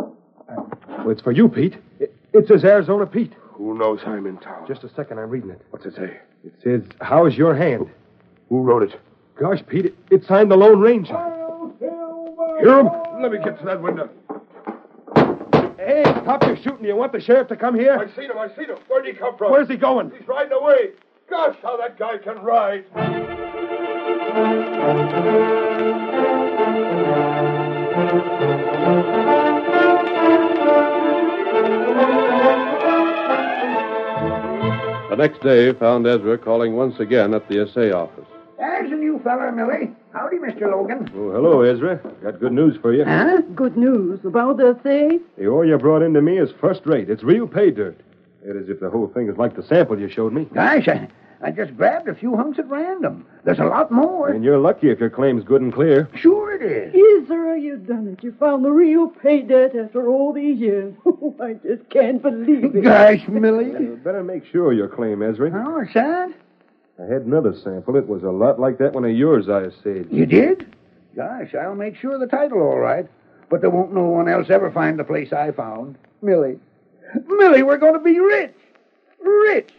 Well, 0.00 1.10
it's 1.10 1.22
for 1.22 1.32
you, 1.32 1.48
Pete. 1.48 1.76
It, 2.00 2.14
it 2.32 2.48
says 2.48 2.64
Arizona 2.64 3.06
Pete. 3.06 3.32
Who 3.52 3.76
knows 3.76 4.00
I'm 4.06 4.26
in 4.26 4.38
town? 4.38 4.66
Just 4.66 4.84
a 4.84 4.88
second, 4.94 5.18
I'm 5.18 5.30
reading 5.30 5.50
it. 5.50 5.62
What's 5.70 5.86
it 5.86 5.94
say? 5.94 6.18
It 6.44 6.54
says, 6.62 6.82
How's 7.00 7.34
your 7.36 7.54
hand? 7.54 7.88
Who 8.48 8.62
wrote 8.62 8.82
it? 8.82 9.00
Gosh, 9.40 9.60
Pete, 9.68 9.86
it, 9.86 9.94
it 10.10 10.24
signed 10.24 10.50
the 10.50 10.56
Lone 10.56 10.80
Ranger. 10.80 11.16
Hear 12.60 12.80
him? 12.80 12.88
Let 13.20 13.32
me 13.32 13.38
get 13.42 13.58
to 13.60 13.64
that 13.66 13.80
window. 13.80 14.10
Hey, 15.78 16.02
stop 16.22 16.42
your 16.42 16.56
shooting. 16.56 16.84
You 16.84 16.96
want 16.96 17.12
the 17.12 17.20
sheriff 17.20 17.48
to 17.48 17.56
come 17.56 17.74
here? 17.74 17.96
I 17.98 18.06
seen 18.16 18.30
him. 18.30 18.38
I 18.38 18.48
seen 18.56 18.66
him. 18.66 18.78
Where'd 18.88 19.06
he 19.06 19.12
come 19.12 19.36
from? 19.36 19.52
Where's 19.52 19.68
he 19.68 19.76
going? 19.76 20.10
He's 20.16 20.26
riding 20.26 20.52
away. 20.52 20.90
Gosh, 21.30 21.56
how 21.62 21.76
that 21.76 21.98
guy 21.98 22.18
can 22.18 22.38
ride. 22.38 22.84
Next 35.18 35.42
day 35.42 35.72
found 35.72 36.06
Ezra 36.06 36.38
calling 36.38 36.76
once 36.76 36.98
again 37.00 37.34
at 37.34 37.46
the 37.48 37.60
assay 37.60 37.90
office. 37.90 38.24
There's 38.56 38.90
a 38.92 38.94
new 38.94 39.20
feller, 39.24 39.50
Millie. 39.50 39.90
Howdy, 40.12 40.36
Mr. 40.36 40.70
Logan. 40.70 41.10
Oh, 41.14 41.32
hello, 41.32 41.62
Ezra. 41.62 41.96
Got 42.22 42.38
good 42.38 42.52
news 42.52 42.78
for 42.80 42.94
you. 42.94 43.04
Huh? 43.04 43.42
Good 43.54 43.76
news 43.76 44.20
about 44.24 44.56
the 44.56 44.78
safe. 44.82 45.20
The 45.36 45.46
ore 45.46 45.66
you 45.66 45.76
brought 45.76 46.02
in 46.02 46.14
to 46.14 46.22
me 46.22 46.38
is 46.38 46.50
first 46.60 46.86
rate. 46.86 47.10
It's 47.10 47.24
real 47.24 47.48
pay 47.48 47.72
dirt. 47.72 48.00
That 48.44 48.56
is, 48.56 48.68
if 48.68 48.78
the 48.78 48.90
whole 48.90 49.08
thing 49.08 49.28
is 49.28 49.36
like 49.36 49.56
the 49.56 49.62
sample 49.64 49.98
you 49.98 50.08
showed 50.08 50.32
me. 50.32 50.44
Gosh, 50.54 50.86
I, 50.86 51.08
I 51.40 51.52
just 51.52 51.76
grabbed 51.76 52.08
a 52.08 52.14
few 52.14 52.34
hunks 52.36 52.58
at 52.58 52.68
random. 52.68 53.24
There's 53.44 53.60
a 53.60 53.64
lot 53.64 53.92
more. 53.92 54.28
And 54.30 54.42
you're 54.42 54.58
lucky 54.58 54.90
if 54.90 54.98
your 54.98 55.10
claim's 55.10 55.44
good 55.44 55.62
and 55.62 55.72
clear. 55.72 56.08
Sure 56.16 56.52
it 56.52 56.62
is. 56.62 56.94
Ezra, 57.24 57.58
you've 57.60 57.86
done 57.86 58.08
it. 58.08 58.24
You 58.24 58.32
found 58.40 58.64
the 58.64 58.70
real 58.72 59.08
pay 59.08 59.42
dirt 59.42 59.76
after 59.76 60.08
all 60.08 60.32
these 60.32 60.58
years. 60.58 60.94
Oh, 61.20 61.34
I 61.42 61.54
just 61.54 61.88
can't 61.90 62.22
believe 62.22 62.76
it. 62.76 62.82
Gosh, 62.84 63.26
Millie. 63.28 63.66
You 63.66 64.00
better 64.02 64.22
make 64.22 64.46
sure 64.46 64.70
of 64.70 64.78
your 64.78 64.88
claim, 64.88 65.20
Ezra. 65.20 65.50
Oh, 65.52 65.78
what's 65.78 65.92
that? 65.94 66.30
I 66.98 67.02
had 67.02 67.22
another 67.22 67.54
sample. 67.54 67.96
It 67.96 68.06
was 68.08 68.22
a 68.22 68.30
lot 68.30 68.58
like 68.60 68.78
that 68.78 68.92
one 68.92 69.04
of 69.04 69.10
yours 69.10 69.48
I 69.48 69.64
saved. 69.82 70.12
You 70.12 70.26
did? 70.26 70.74
Gosh, 71.16 71.54
I'll 71.54 71.74
make 71.74 71.96
sure 71.96 72.14
of 72.14 72.20
the 72.20 72.26
title 72.28 72.60
all 72.62 72.78
right. 72.78 73.06
But 73.50 73.60
there 73.60 73.70
won't 73.70 73.92
no 73.92 74.04
one 74.04 74.28
else 74.28 74.48
ever 74.48 74.70
find 74.70 74.98
the 74.98 75.04
place 75.04 75.32
I 75.32 75.50
found. 75.50 75.96
Millie. 76.22 76.58
Millie, 77.26 77.62
we're 77.64 77.78
going 77.78 77.94
to 77.94 78.00
be 78.00 78.18
rich. 78.20 78.54
Rich. 79.20 79.70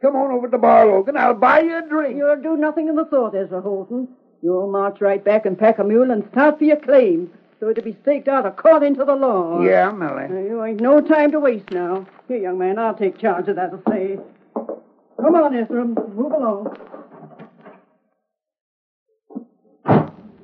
Come 0.00 0.14
on 0.14 0.30
over 0.30 0.46
to 0.46 0.50
the 0.52 0.58
bar, 0.58 0.86
Logan. 0.86 1.16
I'll 1.16 1.34
buy 1.34 1.60
you 1.60 1.78
a 1.78 1.82
drink. 1.82 2.16
You'll 2.16 2.40
do 2.40 2.56
nothing 2.56 2.88
of 2.88 2.96
the 2.96 3.08
sort, 3.10 3.34
Ezra 3.34 3.60
Horton. 3.60 4.08
You'll 4.42 4.70
march 4.70 5.00
right 5.00 5.24
back 5.24 5.44
and 5.44 5.58
pack 5.58 5.78
a 5.80 5.84
mule 5.84 6.12
and 6.12 6.28
start 6.30 6.58
for 6.58 6.64
your 6.64 6.76
claim, 6.76 7.32
so 7.58 7.68
it'll 7.68 7.82
be 7.82 7.96
staked 8.02 8.28
out 8.28 8.46
according 8.46 8.94
to 8.96 9.04
the 9.04 9.16
law. 9.16 9.60
Yeah, 9.60 9.90
Millie. 9.90 10.28
Now, 10.28 10.38
you 10.38 10.64
ain't 10.64 10.80
no 10.80 11.00
time 11.00 11.32
to 11.32 11.40
waste 11.40 11.72
now. 11.72 12.06
Here, 12.28 12.38
young 12.38 12.58
man, 12.58 12.78
I'll 12.78 12.94
take 12.94 13.18
charge 13.18 13.48
of 13.48 13.56
that 13.56 13.72
assay. 13.74 14.18
Come 14.54 15.34
on, 15.34 15.56
Ezra. 15.56 15.84
Move 15.84 16.32
along. 16.32 16.76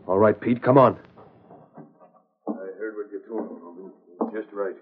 All 0.08 0.18
right, 0.18 0.38
Pete, 0.38 0.60
come 0.62 0.76
on. 0.76 0.98
I 2.48 2.52
heard 2.52 2.96
what 2.96 3.12
you 3.12 3.22
told 3.28 3.52
me, 3.52 3.58
Logan. 3.62 3.92
Just 4.34 4.52
right. 4.52 4.74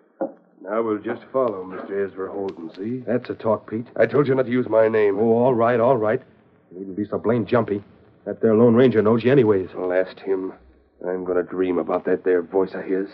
Now 0.62 0.80
we'll 0.80 0.98
just 0.98 1.22
follow 1.32 1.64
Mr. 1.64 2.06
Ezra 2.06 2.30
Holton, 2.30 2.70
see? 2.76 3.02
That's 3.04 3.28
a 3.28 3.34
talk, 3.34 3.68
Pete. 3.68 3.88
I 3.96 4.06
told 4.06 4.28
you 4.28 4.34
not 4.34 4.46
to 4.46 4.52
use 4.52 4.68
my 4.68 4.86
name. 4.86 5.18
Oh, 5.18 5.32
all 5.32 5.54
right, 5.54 5.80
all 5.80 5.96
right. 5.96 6.22
You 6.72 6.78
needn't 6.78 6.96
be 6.96 7.04
so 7.04 7.18
blamed 7.18 7.48
jumpy. 7.48 7.82
That 8.24 8.40
there 8.40 8.54
Lone 8.54 8.76
Ranger 8.76 9.02
knows 9.02 9.24
you 9.24 9.32
anyways. 9.32 9.70
Last 9.74 10.20
him. 10.20 10.52
I'm 11.04 11.24
going 11.24 11.36
to 11.36 11.42
dream 11.42 11.78
about 11.78 12.04
that 12.04 12.22
there 12.22 12.42
voice 12.42 12.74
of 12.74 12.84
his. 12.84 13.08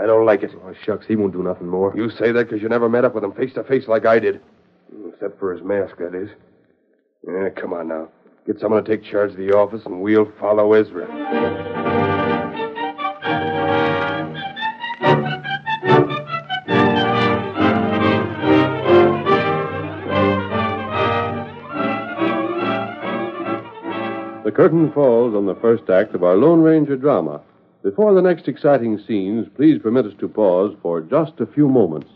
I 0.00 0.06
don't 0.06 0.24
like 0.24 0.42
it. 0.42 0.52
Oh, 0.64 0.72
shucks, 0.82 1.06
he 1.06 1.14
won't 1.14 1.34
do 1.34 1.42
nothing 1.42 1.68
more. 1.68 1.92
You 1.94 2.08
say 2.08 2.32
that 2.32 2.48
because 2.48 2.62
you 2.62 2.70
never 2.70 2.88
met 2.88 3.04
up 3.04 3.14
with 3.14 3.22
him 3.22 3.32
face 3.32 3.52
to 3.54 3.64
face 3.64 3.86
like 3.86 4.06
I 4.06 4.18
did. 4.18 4.40
Except 5.08 5.38
for 5.38 5.52
his 5.52 5.62
mask, 5.62 5.98
that 5.98 6.14
is. 6.14 6.30
Yeah, 7.26 7.50
come 7.50 7.74
on 7.74 7.88
now. 7.88 8.08
Get 8.46 8.60
someone 8.60 8.82
to 8.82 8.96
take 8.96 9.04
charge 9.04 9.32
of 9.32 9.36
the 9.36 9.52
office, 9.52 9.82
and 9.84 10.00
we'll 10.00 10.32
follow 10.40 10.72
Ezra. 10.72 12.03
Curtain 24.54 24.92
falls 24.92 25.34
on 25.34 25.46
the 25.46 25.56
first 25.56 25.90
act 25.90 26.14
of 26.14 26.22
our 26.22 26.36
Lone 26.36 26.62
Ranger 26.62 26.96
drama. 26.96 27.40
Before 27.82 28.14
the 28.14 28.22
next 28.22 28.46
exciting 28.46 28.98
scenes, 28.98 29.48
please 29.56 29.80
permit 29.82 30.06
us 30.06 30.14
to 30.20 30.28
pause 30.28 30.74
for 30.80 31.00
just 31.00 31.40
a 31.40 31.46
few 31.46 31.68
moments. 31.68 32.08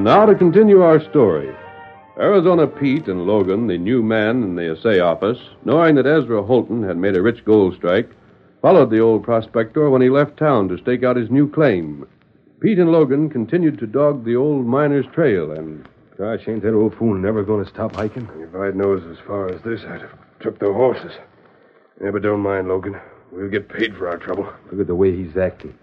And 0.00 0.06
now 0.06 0.24
to 0.24 0.34
continue 0.34 0.80
our 0.80 0.98
story. 1.10 1.54
Arizona 2.16 2.66
Pete 2.66 3.06
and 3.06 3.26
Logan, 3.26 3.66
the 3.66 3.76
new 3.76 4.02
man 4.02 4.42
in 4.42 4.56
the 4.56 4.72
assay 4.72 4.98
office, 4.98 5.36
knowing 5.66 5.96
that 5.96 6.06
Ezra 6.06 6.42
Holton 6.42 6.82
had 6.82 6.96
made 6.96 7.16
a 7.16 7.20
rich 7.20 7.44
gold 7.44 7.74
strike, 7.74 8.08
followed 8.62 8.88
the 8.88 9.00
old 9.00 9.24
prospector 9.24 9.90
when 9.90 10.00
he 10.00 10.08
left 10.08 10.38
town 10.38 10.68
to 10.68 10.78
stake 10.78 11.04
out 11.04 11.16
his 11.16 11.28
new 11.28 11.50
claim. 11.50 12.06
Pete 12.62 12.78
and 12.78 12.90
Logan 12.90 13.28
continued 13.28 13.78
to 13.78 13.86
dog 13.86 14.24
the 14.24 14.36
old 14.36 14.64
miner's 14.64 15.04
trail, 15.12 15.52
and 15.52 15.86
Gosh, 16.16 16.48
ain't 16.48 16.62
that 16.62 16.72
old 16.72 16.94
fool 16.94 17.14
never 17.14 17.44
going 17.44 17.62
to 17.62 17.70
stop 17.70 17.94
hiking? 17.94 18.26
If 18.38 18.54
I'd 18.54 18.76
known 18.76 19.06
as 19.12 19.18
far 19.26 19.50
as 19.50 19.60
this, 19.60 19.82
I'd 19.86 20.00
have 20.00 20.18
took 20.40 20.58
the 20.58 20.72
horses. 20.72 21.12
Yeah, 22.02 22.10
but 22.10 22.22
don't 22.22 22.40
mind, 22.40 22.68
Logan. 22.68 22.98
We'll 23.32 23.50
get 23.50 23.68
paid 23.68 23.94
for 23.94 24.08
our 24.08 24.16
trouble. 24.16 24.50
Look 24.72 24.80
at 24.80 24.86
the 24.86 24.94
way 24.94 25.14
he's 25.14 25.36
acting. 25.36 25.78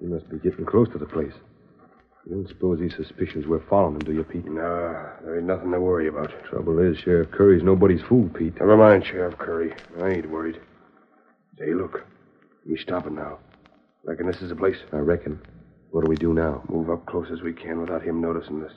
He 0.00 0.06
must 0.06 0.26
be 0.30 0.38
getting 0.38 0.64
close 0.64 0.88
to 0.92 0.98
the 0.98 1.04
place. 1.04 1.34
You 2.28 2.34
don't 2.34 2.48
suppose 2.48 2.78
he 2.78 2.90
suspicions 2.90 3.46
we're 3.46 3.66
following 3.70 3.94
him, 3.94 4.00
do 4.00 4.12
you, 4.12 4.22
Pete? 4.22 4.44
Nah, 4.44 5.16
there 5.22 5.38
ain't 5.38 5.46
nothing 5.46 5.72
to 5.72 5.80
worry 5.80 6.08
about. 6.08 6.30
Trouble 6.44 6.78
is, 6.78 6.98
Sheriff 6.98 7.30
Curry's 7.30 7.62
nobody's 7.62 8.02
fool, 8.02 8.28
Pete. 8.28 8.60
Never 8.60 8.76
mind, 8.76 9.06
Sheriff 9.06 9.38
Curry. 9.38 9.72
I 10.02 10.10
ain't 10.10 10.28
worried. 10.28 10.60
Say, 11.58 11.72
look. 11.72 12.04
He's 12.66 12.82
stopping 12.82 13.14
now. 13.14 13.38
Reckon 14.04 14.26
this 14.26 14.42
is 14.42 14.50
the 14.50 14.56
place? 14.56 14.76
I 14.92 14.96
reckon. 14.96 15.40
What 15.90 16.04
do 16.04 16.10
we 16.10 16.16
do 16.16 16.34
now? 16.34 16.62
Move 16.68 16.90
up 16.90 17.06
close 17.06 17.28
as 17.32 17.40
we 17.40 17.54
can 17.54 17.80
without 17.80 18.02
him 18.02 18.20
noticing 18.20 18.62
us. 18.62 18.72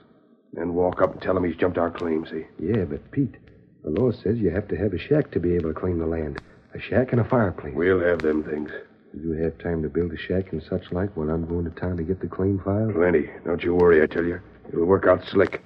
Then 0.54 0.74
walk 0.74 1.02
up 1.02 1.12
and 1.12 1.22
tell 1.22 1.36
him 1.36 1.44
he's 1.44 1.58
jumped 1.58 1.78
our 1.78 1.92
claim, 1.92 2.26
see? 2.26 2.46
Yeah, 2.58 2.86
but 2.86 3.12
Pete, 3.12 3.36
the 3.84 3.90
law 3.90 4.12
says 4.12 4.38
you 4.38 4.52
have 4.52 4.70
to 4.70 4.78
have 4.78 4.94
a 4.94 4.98
shack 4.98 5.30
to 5.32 5.42
be 5.42 5.56
able 5.56 5.74
to 5.74 5.80
claim 5.80 6.00
the 6.00 6.08
land. 6.08 6.42
A 6.74 6.80
shack 6.80 7.12
and 7.12 7.20
a 7.20 7.26
fireplace. 7.26 7.74
We'll 7.76 8.00
have 8.00 8.20
them 8.20 8.44
things. 8.44 8.72
Do 9.14 9.20
you 9.20 9.44
have 9.44 9.58
time 9.58 9.84
to 9.84 9.90
build 9.90 10.14
a 10.14 10.18
shack 10.18 10.52
and 10.54 10.64
such 10.70 10.92
like 10.92 11.16
while 11.18 11.30
I'm 11.30 11.46
going 11.46 11.66
to 11.66 11.72
town 11.72 11.98
to 11.98 12.04
get 12.04 12.22
the 12.22 12.28
claim 12.28 12.62
filed? 12.64 12.94
Plenty. 12.96 13.30
Don't 13.46 13.62
you 13.64 13.76
worry, 13.76 14.02
I 14.02 14.06
tell 14.06 14.24
you. 14.24 14.40
It'll 14.70 14.86
work 14.86 15.06
out 15.06 15.22
slick. 15.30 15.62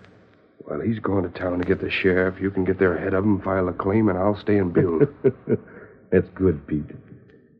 While 0.60 0.82
he's 0.82 0.98
going 0.98 1.32
to 1.32 1.40
town 1.40 1.60
to 1.60 1.66
get 1.66 1.80
the 1.80 1.92
sheriff, 1.92 2.42
you 2.42 2.50
can 2.50 2.66
get 2.66 2.80
there 2.80 2.98
ahead 2.98 3.14
of 3.14 3.24
him, 3.24 3.40
file 3.42 3.68
a 3.70 3.74
claim, 3.74 4.10
and 4.10 4.18
I'll 4.18 4.40
stay 4.40 4.58
and 4.58 4.74
build. 4.74 5.04
That's 6.12 6.28
good, 6.34 6.66
Pete. 6.66 6.90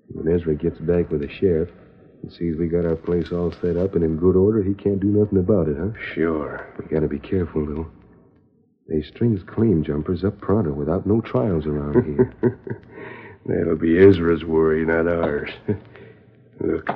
When 0.08 0.34
Ezra 0.34 0.56
gets 0.56 0.80
back 0.80 1.12
with 1.12 1.22
the 1.22 1.30
sheriff, 1.30 1.70
He 2.24 2.30
sees 2.32 2.56
we 2.58 2.68
got 2.68 2.86
our 2.86 2.96
place 2.96 3.32
all 3.32 3.52
set 3.62 3.78
up 3.78 3.94
and 3.94 4.04
in 4.04 4.18
good 4.18 4.36
order, 4.36 4.64
he 4.64 4.74
can't 4.74 5.00
do 5.00 5.08
nothing 5.08 5.38
about 5.38 5.68
it, 5.68 5.78
huh? 5.78 5.92
Sure. 6.16 6.68
We 6.80 6.86
gotta 6.86 7.08
be 7.08 7.20
careful, 7.20 7.64
though. 7.66 7.88
They 8.88 9.04
strings 9.04 9.42
claim 9.44 9.84
jumpers 9.84 10.24
up 10.24 10.40
pronto 10.42 10.74
without 10.74 11.06
no 11.06 11.22
trials 11.22 11.68
around 11.68 12.06
here. 12.06 12.34
That'll 13.46 13.76
be 13.76 13.98
Ezra's 14.00 14.44
worry, 14.44 14.86
not 14.86 15.08
ours. 15.08 15.52
Look, 16.60 16.90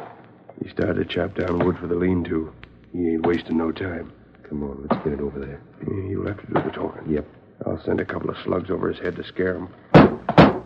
he 0.63 0.69
started 0.69 1.07
to 1.07 1.13
chop 1.13 1.35
down 1.35 1.59
wood 1.59 1.77
for 1.79 1.87
the 1.87 1.95
lean-to. 1.95 2.51
He 2.91 3.09
ain't 3.09 3.25
wasting 3.25 3.57
no 3.57 3.71
time. 3.71 4.11
Come 4.47 4.63
on, 4.63 4.87
let's 4.89 5.03
get 5.03 5.13
it 5.13 5.19
over 5.19 5.39
there. 5.39 5.61
You'll 5.87 6.27
have 6.27 6.39
to 6.41 6.47
do 6.47 6.53
the 6.53 6.71
talking. 6.71 7.11
Yep. 7.13 7.27
I'll 7.65 7.81
send 7.83 7.99
a 7.99 8.05
couple 8.05 8.29
of 8.29 8.37
slugs 8.43 8.71
over 8.71 8.91
his 8.91 8.99
head 8.99 9.15
to 9.17 9.23
scare 9.23 9.57
him. 9.57 9.69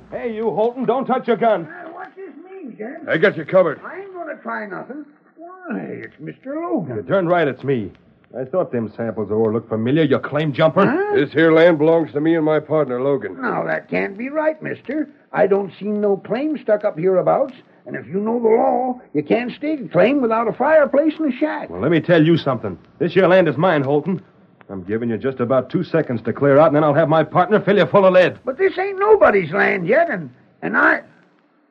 Hey, 0.10 0.34
you, 0.34 0.52
Holton, 0.52 0.86
don't 0.86 1.06
touch 1.06 1.28
your 1.28 1.38
gun. 1.38 1.65
What's 1.91 2.15
this 2.15 2.32
mean, 2.50 2.76
Jen? 2.78 3.06
I 3.10 3.17
got 3.17 3.36
you 3.36 3.46
covered. 3.46 3.82
I 3.84 4.02
ain't 4.02 4.13
going 4.13 4.34
to 4.34 4.41
try 4.41 4.65
nothing. 4.67 5.06
Why, 5.36 5.80
it's 5.80 6.15
Mr. 6.15 6.56
Logan. 6.56 6.96
You 6.96 7.04
turned 7.04 7.28
right, 7.28 7.48
it's 7.48 7.63
me. 7.63 7.91
I 8.36 8.46
thought 8.46 8.72
them 8.72 8.91
samples 8.98 9.30
of 9.30 9.38
ore 9.38 9.54
looked 9.54 9.69
familiar, 9.69 10.04
you 10.04 10.17
claim 10.17 10.54
jumper. 10.54 10.86
This 11.13 11.32
here 11.32 11.54
land 11.54 11.78
belongs 11.78 12.12
to 12.13 12.19
me 12.19 12.36
and 12.36 12.43
my 12.43 12.60
partner, 12.60 13.00
Logan. 13.00 13.39
Now, 13.39 13.63
that 13.65 13.89
can't 13.89 14.17
be 14.17 14.30
right, 14.30 14.62
mister. 14.62 15.08
I 15.32 15.46
don't 15.46 15.72
see 15.80 15.86
no 15.86 16.17
claim 16.17 16.58
stuck 16.58 16.84
up 16.84 16.98
hereabouts. 16.98 17.54
And 17.86 17.96
if 17.96 18.08
you 18.08 18.19
know 18.19 18.41
the 18.41 18.48
law, 18.48 19.02
you 19.13 19.24
can't 19.24 19.52
stake 19.52 19.82
a 19.82 19.88
claim 19.88 20.22
without 20.22 20.48
a 20.48 20.54
fireplace 20.54 21.13
and 21.19 21.32
a 21.32 21.38
shack. 21.38 21.69
Well, 21.69 21.82
let 21.82 21.91
me 21.91 22.00
tell 22.00 22.24
you 22.26 22.38
something. 22.38 22.80
This 22.98 23.13
here 23.13 23.28
land 23.28 23.48
is 23.48 23.58
mine, 23.58 23.84
Holton. 23.84 24.24
I'm 24.69 24.84
giving 24.84 25.10
you 25.10 25.17
just 25.17 25.39
about 25.39 25.69
two 25.69 25.84
seconds 25.84 26.22
to 26.24 26.34
clear 26.34 26.58
out, 26.58 26.67
and 26.67 26.76
then 26.76 26.84
I'll 26.84 26.93
have 26.93 27.10
my 27.10 27.24
partner 27.24 27.60
fill 27.60 27.78
you 27.78 27.86
full 27.86 28.06
of 28.06 28.13
lead. 28.13 28.39
But 28.46 28.58
this 28.58 28.78
ain't 28.80 28.98
nobody's 28.98 29.52
land 29.52 29.86
yet, 29.86 30.10
and, 30.10 30.34
and 30.62 30.76
I. 30.78 31.04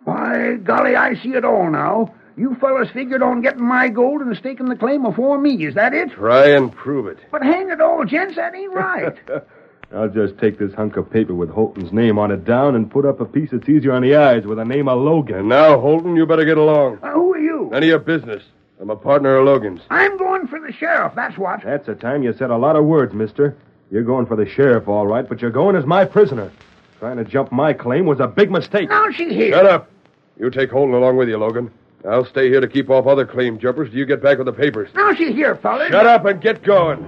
By 0.05 0.59
golly, 0.62 0.94
I 0.94 1.14
see 1.14 1.31
it 1.31 1.44
all 1.44 1.70
now. 1.70 2.14
You 2.37 2.57
fellas 2.61 2.88
figured 2.90 3.23
on 3.23 3.42
getting 3.42 3.64
my 3.64 3.88
gold 3.88 4.23
and 4.23 4.37
staking 4.37 4.66
the 4.68 4.77
claim 4.77 5.03
before 5.03 5.38
me. 5.38 5.64
Is 5.66 5.75
that 5.75 5.92
it? 5.92 6.12
Try 6.12 6.49
and 6.49 6.73
prove 6.73 7.07
it. 7.07 7.18
But 7.31 7.42
hang 7.42 7.71
it 7.71 7.81
all, 7.81 8.05
gents, 8.05 8.37
that 8.37 8.55
ain't 8.55 8.73
right. 8.73 9.16
I'll 9.95 10.09
just 10.09 10.38
take 10.38 10.59
this 10.59 10.73
hunk 10.73 10.97
of 10.97 11.11
paper 11.11 11.35
with 11.35 11.51
Holton's 11.51 11.92
name 11.92 12.18
on 12.18 12.31
it 12.31 12.45
down 12.47 12.75
and 12.75 12.90
put 12.90 13.05
up 13.05 13.21
a 13.21 13.27
piece 13.27 13.51
that's 13.51 13.68
easier 13.68 13.92
on 13.92 14.03
the 14.03 14.16
eyes 14.16 14.47
with 14.47 14.57
the 14.57 14.64
name 14.64 14.88
of 14.88 14.99
Logan. 14.99 15.37
And 15.37 15.49
now, 15.51 15.79
Holton, 15.79 16.16
you 16.16 16.25
better 16.25 16.47
get 16.47 16.57
along. 16.57 16.99
Uh, 17.03 17.12
who 17.12 17.35
are 17.35 17.38
you? 17.38 17.68
None 17.71 17.83
of 17.83 17.88
your 17.88 17.99
business. 17.99 18.42
I'm 18.81 18.88
a 18.88 18.97
partner 18.97 19.37
of 19.37 19.45
Logan's. 19.45 19.83
I'm 19.90 20.16
going 20.16 20.47
for 20.47 20.59
the 20.59 20.73
sheriff, 20.73 21.12
that's 21.14 21.37
what. 21.37 21.62
That's 21.62 21.87
the 21.87 21.95
time 21.95 22.23
you 22.23 22.33
said 22.33 22.51
a 22.51 22.57
lot 22.57 22.77
of 22.77 22.87
words, 22.87 23.12
mister. 23.12 23.55
You're 23.90 24.03
going 24.03 24.25
for 24.25 24.37
the 24.37 24.49
sheriff, 24.49 24.88
all 24.88 25.07
right, 25.07 25.29
but 25.29 25.42
you're 25.42 25.51
going 25.51 25.77
as 25.77 25.85
my 25.85 26.07
prisoner. 26.07 26.51
Trying 26.99 27.18
to 27.18 27.25
jump 27.25 27.53
my 27.53 27.75
claim 27.75 28.07
was 28.07 28.21
a 28.21 28.27
big 28.27 28.51
mistake. 28.51 28.88
Now 28.88 29.11
she 29.11 29.35
here. 29.35 29.53
Shut 29.53 29.66
up. 29.66 29.90
You 30.38 30.49
take 30.49 30.71
Holton 30.71 30.95
along 30.95 31.18
with 31.18 31.29
you, 31.29 31.37
Logan. 31.37 31.71
I'll 32.09 32.25
stay 32.25 32.49
here 32.49 32.61
to 32.61 32.67
keep 32.67 32.91
off 32.91 33.07
other 33.07 33.25
claim 33.25 33.59
jumpers 33.59 33.91
till 33.91 33.99
you 33.99 34.07
get 34.07 34.23
back 34.23 34.38
with 34.38 34.47
the 34.47 34.53
papers. 34.53 34.91
Now 34.95 35.15
she 35.15 35.33
here, 35.33 35.55
fellas. 35.55 35.88
Shut 35.88 36.07
up 36.07 36.25
and 36.25 36.41
get 36.41 36.62
going. 36.65 36.99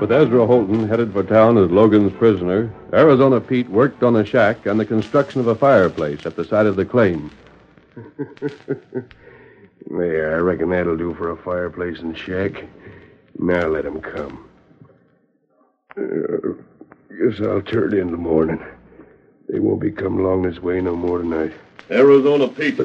With 0.00 0.12
Ezra 0.12 0.46
Holton 0.46 0.88
headed 0.88 1.12
for 1.12 1.24
town 1.24 1.58
as 1.58 1.70
Logan's 1.70 2.12
prisoner, 2.12 2.72
Arizona 2.92 3.40
Pete 3.40 3.68
worked 3.68 4.02
on 4.02 4.16
a 4.16 4.24
shack 4.24 4.64
and 4.64 4.78
the 4.78 4.86
construction 4.86 5.40
of 5.40 5.48
a 5.48 5.54
fireplace 5.54 6.24
at 6.24 6.36
the 6.36 6.44
side 6.44 6.66
of 6.66 6.76
the 6.76 6.84
claim. 6.84 7.30
there, 9.90 10.36
I 10.36 10.38
reckon 10.38 10.70
that'll 10.70 10.96
do 10.96 11.14
for 11.14 11.30
a 11.30 11.36
fireplace 11.36 11.98
and 11.98 12.16
shack. 12.16 12.64
Now 13.38 13.66
let 13.66 13.84
him 13.84 14.00
come. 14.00 14.49
Uh, 16.00 16.52
guess 17.10 17.40
I'll 17.40 17.60
turn 17.60 17.92
in 17.94 18.10
the 18.10 18.16
morning. 18.16 18.58
They 19.48 19.58
won't 19.58 19.80
be 19.80 19.90
coming 19.90 20.24
along 20.24 20.42
this 20.42 20.58
way 20.60 20.80
no 20.80 20.96
more 20.96 21.18
tonight. 21.18 21.52
Arizona 21.90 22.48
Pete. 22.48 22.80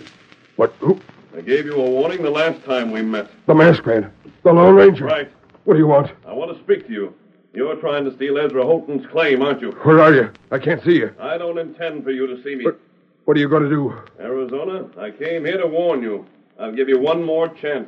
What? 0.58 0.73
Who? 0.80 0.99
I 1.36 1.41
gave 1.41 1.65
you 1.65 1.75
a 1.75 1.89
warning 1.89 2.23
the 2.23 2.30
last 2.30 2.63
time 2.65 2.91
we 2.91 3.01
met. 3.01 3.30
The 3.45 3.56
masked 3.56 3.86
man. 3.86 4.12
The 4.43 4.51
Lone 4.51 4.75
Ranger. 4.75 5.06
Right. 5.06 5.32
What 5.63 5.75
do 5.75 5.80
you 5.80 5.88
want? 5.88 6.12
I 6.25 6.34
want 6.34 6.56
to 6.56 6.63
speak 6.63 6.88
to 6.88 6.93
you. 6.93 7.13
You're 7.54 7.75
trying 7.78 8.04
to 8.04 8.13
steal 8.15 8.38
Ezra 8.38 8.63
Holton's 8.63 9.06
claim, 9.08 9.41
aren't 9.41 9.62
you? 9.62 9.71
Where 9.71 10.01
are 10.01 10.13
you? 10.13 10.32
I 10.51 10.60
can't 10.60 10.84
see 10.84 10.97
you. 10.97 11.13
I 11.19 11.38
don't 11.38 11.58
intend 11.58 12.04
for 12.04 12.12
you 12.12 12.28
to 12.28 12.43
see 12.43 12.56
me. 12.56 12.65
But 12.65 12.80
what 13.23 13.38
are 13.38 13.39
you 13.39 13.47
going 13.47 13.63
to 13.63 13.69
do? 13.69 13.97
Arizona, 14.19 14.89
I 14.99 15.12
came 15.12 15.45
here 15.45 15.58
to 15.58 15.67
warn 15.67 16.01
you. 16.01 16.25
I'll 16.60 16.73
give 16.73 16.89
you 16.89 16.99
one 16.99 17.23
more 17.23 17.47
chance. 17.47 17.88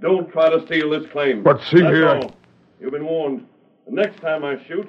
Don't 0.00 0.30
try 0.30 0.50
to 0.50 0.64
steal 0.66 0.90
this 0.90 1.10
claim. 1.10 1.42
But 1.42 1.62
see 1.62 1.80
That's 1.80 1.94
here. 1.94 2.08
all. 2.08 2.34
You've 2.80 2.92
been 2.92 3.06
warned. 3.06 3.46
The 3.88 3.94
next 3.94 4.20
time 4.20 4.44
I 4.44 4.62
shoot, 4.66 4.86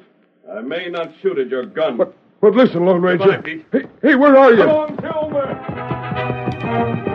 I 0.51 0.59
may 0.61 0.89
not 0.89 1.13
shoot 1.21 1.37
at 1.39 1.47
your 1.47 1.65
gun. 1.65 1.95
But, 1.95 2.13
but 2.41 2.53
listen, 2.53 2.85
Lone 2.85 3.01
Ranger. 3.01 3.23
Goodbye, 3.25 3.41
Pete. 3.41 3.65
Hey, 3.71 3.83
hey, 4.01 4.15
where 4.15 4.37
are 4.37 4.51
you? 4.51 4.63
Come 4.63 4.69
on, 4.69 4.99
Silver. 5.01 7.05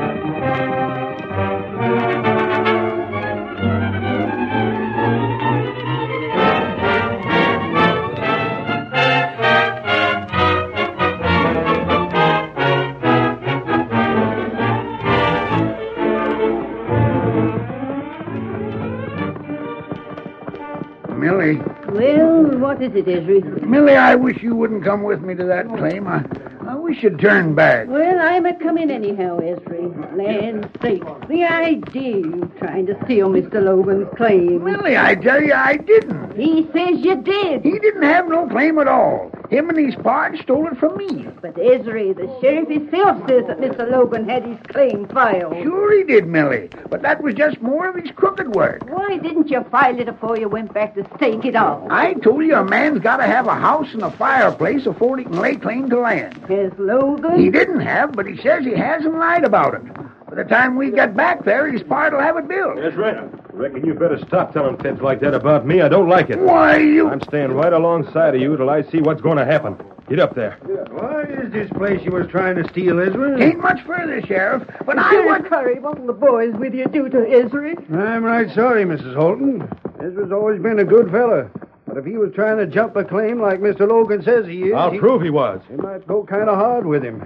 What 22.74 22.82
is 22.82 22.96
it, 22.96 23.08
Ezra? 23.08 23.66
Millie, 23.66 23.94
I 23.94 24.16
wish 24.16 24.42
you 24.42 24.56
wouldn't 24.56 24.84
come 24.84 25.04
with 25.04 25.20
me 25.20 25.34
to 25.36 25.44
that 25.44 25.68
claim. 25.68 26.08
I, 26.08 26.24
I 26.68 26.74
wish 26.74 27.02
you'd 27.02 27.20
turn 27.20 27.54
back. 27.54 27.86
Well, 27.86 28.18
I'm 28.20 28.46
a 28.46 28.54
coming 28.58 28.90
anyhow, 28.90 29.38
Ezra. 29.38 29.82
Land 30.16 30.68
sakes, 30.82 31.06
the 31.28 31.44
idea 31.44 32.16
you 32.16 32.50
trying 32.58 32.86
to 32.86 32.96
steal 33.04 33.28
Mr. 33.28 33.62
Logan's 33.62 34.08
claim. 34.16 34.64
Millie, 34.64 34.96
I 34.96 35.14
tell 35.14 35.42
you, 35.42 35.52
I 35.52 35.76
didn't. 35.76 36.36
He 36.36 36.68
says 36.72 37.04
you 37.04 37.16
did. 37.22 37.62
He 37.62 37.78
didn't 37.78 38.02
have 38.02 38.28
no 38.28 38.48
claim 38.48 38.78
at 38.78 38.88
all. 38.88 39.30
Him 39.54 39.68
and 39.68 39.78
his 39.78 39.94
pards 39.94 40.42
stole 40.42 40.66
it 40.66 40.76
from 40.78 40.96
me. 40.96 41.28
But 41.40 41.56
Ezra, 41.56 42.12
the 42.12 42.26
sheriff 42.40 42.68
himself 42.68 43.18
says 43.28 43.46
that 43.46 43.60
Mr. 43.60 43.88
Logan 43.88 44.28
had 44.28 44.44
his 44.44 44.58
claim 44.66 45.06
filed. 45.06 45.54
Sure 45.62 45.96
he 45.96 46.02
did, 46.02 46.26
Millie. 46.26 46.68
But 46.90 47.02
that 47.02 47.22
was 47.22 47.36
just 47.36 47.62
more 47.62 47.88
of 47.88 47.94
his 47.94 48.10
crooked 48.16 48.56
work. 48.56 48.82
Why 48.90 49.16
didn't 49.18 49.50
you 49.50 49.62
file 49.70 49.96
it 49.96 50.06
before 50.06 50.36
you 50.36 50.48
went 50.48 50.74
back 50.74 50.96
to 50.96 51.06
stake 51.14 51.44
it 51.44 51.54
off? 51.54 51.88
I 51.88 52.14
told 52.14 52.44
you 52.44 52.56
a 52.56 52.64
man's 52.64 52.98
got 52.98 53.18
to 53.18 53.26
have 53.26 53.46
a 53.46 53.54
house 53.54 53.92
and 53.92 54.02
a 54.02 54.10
fireplace 54.10 54.82
before 54.82 55.18
he 55.18 55.24
can 55.24 55.38
lay 55.38 55.54
claim 55.54 55.88
to 55.88 56.00
land. 56.00 56.36
Has 56.48 56.72
Logan? 56.76 57.38
He 57.38 57.48
didn't 57.48 57.78
have, 57.78 58.10
but 58.10 58.26
he 58.26 58.36
says 58.38 58.64
he 58.64 58.74
hasn't 58.74 59.14
lied 59.14 59.44
about 59.44 59.74
it. 59.74 59.84
By 60.28 60.34
the 60.34 60.44
time 60.44 60.74
we 60.74 60.90
get 60.90 61.14
back 61.14 61.44
there, 61.44 61.70
his 61.70 61.84
part 61.84 62.12
will 62.12 62.18
have 62.18 62.36
it 62.36 62.48
built. 62.48 62.74
That's 62.74 62.96
right. 62.96 63.30
Reckon 63.54 63.86
you 63.86 63.94
better 63.94 64.18
stop 64.26 64.52
telling 64.52 64.76
fibs 64.78 65.00
like 65.00 65.20
that 65.20 65.32
about 65.32 65.64
me. 65.64 65.80
I 65.80 65.88
don't 65.88 66.08
like 66.08 66.28
it. 66.28 66.40
Why, 66.40 66.76
you... 66.78 67.08
I'm 67.08 67.22
staying 67.22 67.52
right 67.52 67.72
alongside 67.72 68.34
of 68.34 68.40
you 68.40 68.56
till 68.56 68.68
I 68.68 68.82
see 68.82 69.00
what's 69.00 69.20
going 69.20 69.38
to 69.38 69.44
happen. 69.44 69.76
Get 70.08 70.18
up 70.18 70.34
there. 70.34 70.58
What 70.90 71.30
is 71.30 71.52
this 71.52 71.70
place 71.70 72.04
you 72.04 72.10
was 72.10 72.26
trying 72.26 72.56
to 72.56 72.68
steal, 72.68 73.00
Ezra? 73.00 73.40
Ain't 73.40 73.60
much 73.60 73.80
further, 73.82 74.20
Sheriff, 74.22 74.64
but 74.84 74.98
I 74.98 75.08
Sheriff 75.08 75.42
would... 75.42 75.48
Curry, 75.48 75.78
what'll 75.78 76.04
the 76.04 76.12
boys 76.12 76.52
with 76.54 76.74
you 76.74 76.86
do 76.86 77.08
to 77.08 77.30
Ezra? 77.30 77.76
I'm 77.96 78.24
right 78.24 78.52
sorry, 78.52 78.84
Mrs. 78.84 79.14
Holton. 79.14 79.68
Ezra's 80.00 80.32
always 80.32 80.60
been 80.60 80.80
a 80.80 80.84
good 80.84 81.12
fella. 81.12 81.48
But 81.86 81.96
if 81.96 82.04
he 82.04 82.16
was 82.16 82.32
trying 82.34 82.58
to 82.58 82.66
jump 82.66 82.96
a 82.96 83.04
claim 83.04 83.40
like 83.40 83.60
Mr. 83.60 83.88
Logan 83.88 84.24
says 84.24 84.46
he 84.46 84.64
is... 84.64 84.74
I'll 84.74 84.90
he, 84.90 84.98
prove 84.98 85.22
he 85.22 85.30
was. 85.30 85.60
He 85.70 85.76
might 85.76 86.04
go 86.08 86.24
kind 86.24 86.48
of 86.48 86.56
hard 86.56 86.86
with 86.86 87.04
him. 87.04 87.24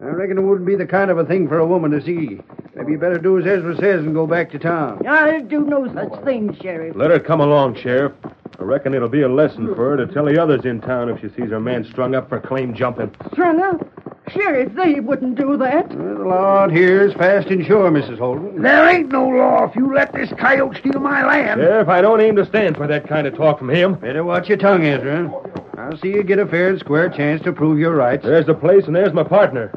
I 0.00 0.06
reckon 0.06 0.36
it 0.36 0.42
wouldn't 0.42 0.66
be 0.66 0.74
the 0.74 0.86
kind 0.86 1.12
of 1.12 1.18
a 1.18 1.24
thing 1.24 1.46
for 1.46 1.58
a 1.58 1.66
woman 1.66 1.92
to 1.92 2.02
see. 2.02 2.40
Maybe 2.80 2.92
you 2.92 2.98
better 2.98 3.18
do 3.18 3.38
as 3.38 3.46
Ezra 3.46 3.76
says 3.76 4.00
and 4.06 4.14
go 4.14 4.26
back 4.26 4.50
to 4.52 4.58
town. 4.58 5.06
I'll 5.06 5.42
do 5.42 5.60
no 5.60 5.86
such 5.92 6.24
thing, 6.24 6.56
Sheriff. 6.62 6.96
Let 6.96 7.10
her 7.10 7.20
come 7.20 7.42
along, 7.42 7.74
Sheriff. 7.74 8.12
I 8.58 8.62
reckon 8.62 8.94
it'll 8.94 9.10
be 9.10 9.20
a 9.20 9.28
lesson 9.28 9.66
for 9.74 9.90
her 9.90 9.96
to 9.98 10.10
tell 10.10 10.24
the 10.24 10.42
others 10.42 10.64
in 10.64 10.80
town 10.80 11.10
if 11.10 11.20
she 11.20 11.28
sees 11.28 11.50
her 11.50 11.60
man 11.60 11.84
strung 11.84 12.14
up 12.14 12.30
for 12.30 12.40
claim 12.40 12.74
jumping. 12.74 13.14
Strung 13.32 13.60
up? 13.60 13.86
Sheriff, 14.30 14.72
they 14.74 14.98
wouldn't 14.98 15.36
do 15.36 15.58
that. 15.58 15.94
Well, 15.94 16.14
the 16.16 16.24
law 16.24 16.56
out 16.60 16.72
here 16.72 17.06
is 17.06 17.12
fast 17.12 17.48
and 17.48 17.66
sure, 17.66 17.90
Mrs. 17.90 18.18
Holton. 18.18 18.62
There 18.62 18.88
ain't 18.88 19.10
no 19.12 19.28
law 19.28 19.68
if 19.68 19.76
you 19.76 19.94
let 19.94 20.14
this 20.14 20.32
coyote 20.38 20.78
steal 20.78 21.00
my 21.00 21.22
land. 21.26 21.60
Sheriff, 21.60 21.88
I 21.88 22.00
don't 22.00 22.22
aim 22.22 22.36
to 22.36 22.46
stand 22.46 22.78
for 22.78 22.86
that 22.86 23.06
kind 23.06 23.26
of 23.26 23.36
talk 23.36 23.58
from 23.58 23.68
him. 23.68 23.96
Better 23.96 24.24
watch 24.24 24.48
your 24.48 24.56
tongue, 24.56 24.86
Ezra. 24.86 25.30
I'll 25.76 25.98
see 25.98 26.08
you 26.08 26.22
get 26.22 26.38
a 26.38 26.46
fair 26.46 26.70
and 26.70 26.80
square 26.80 27.10
chance 27.10 27.42
to 27.42 27.52
prove 27.52 27.78
your 27.78 27.94
rights. 27.94 28.22
There's 28.22 28.46
the 28.46 28.54
place 28.54 28.86
and 28.86 28.96
there's 28.96 29.12
my 29.12 29.24
partner. 29.24 29.70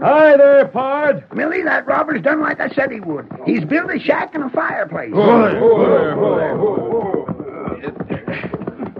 Hi 0.00 0.36
there, 0.36 0.68
Pard. 0.68 1.24
Millie, 1.34 1.62
that 1.62 1.86
robber's 1.86 2.20
done 2.20 2.40
like 2.40 2.60
I 2.60 2.68
said 2.70 2.92
he 2.92 3.00
would. 3.00 3.26
He's 3.46 3.64
built 3.64 3.90
a 3.90 3.98
shack 3.98 4.34
and 4.34 4.44
a 4.44 4.50
fireplace. 4.50 5.12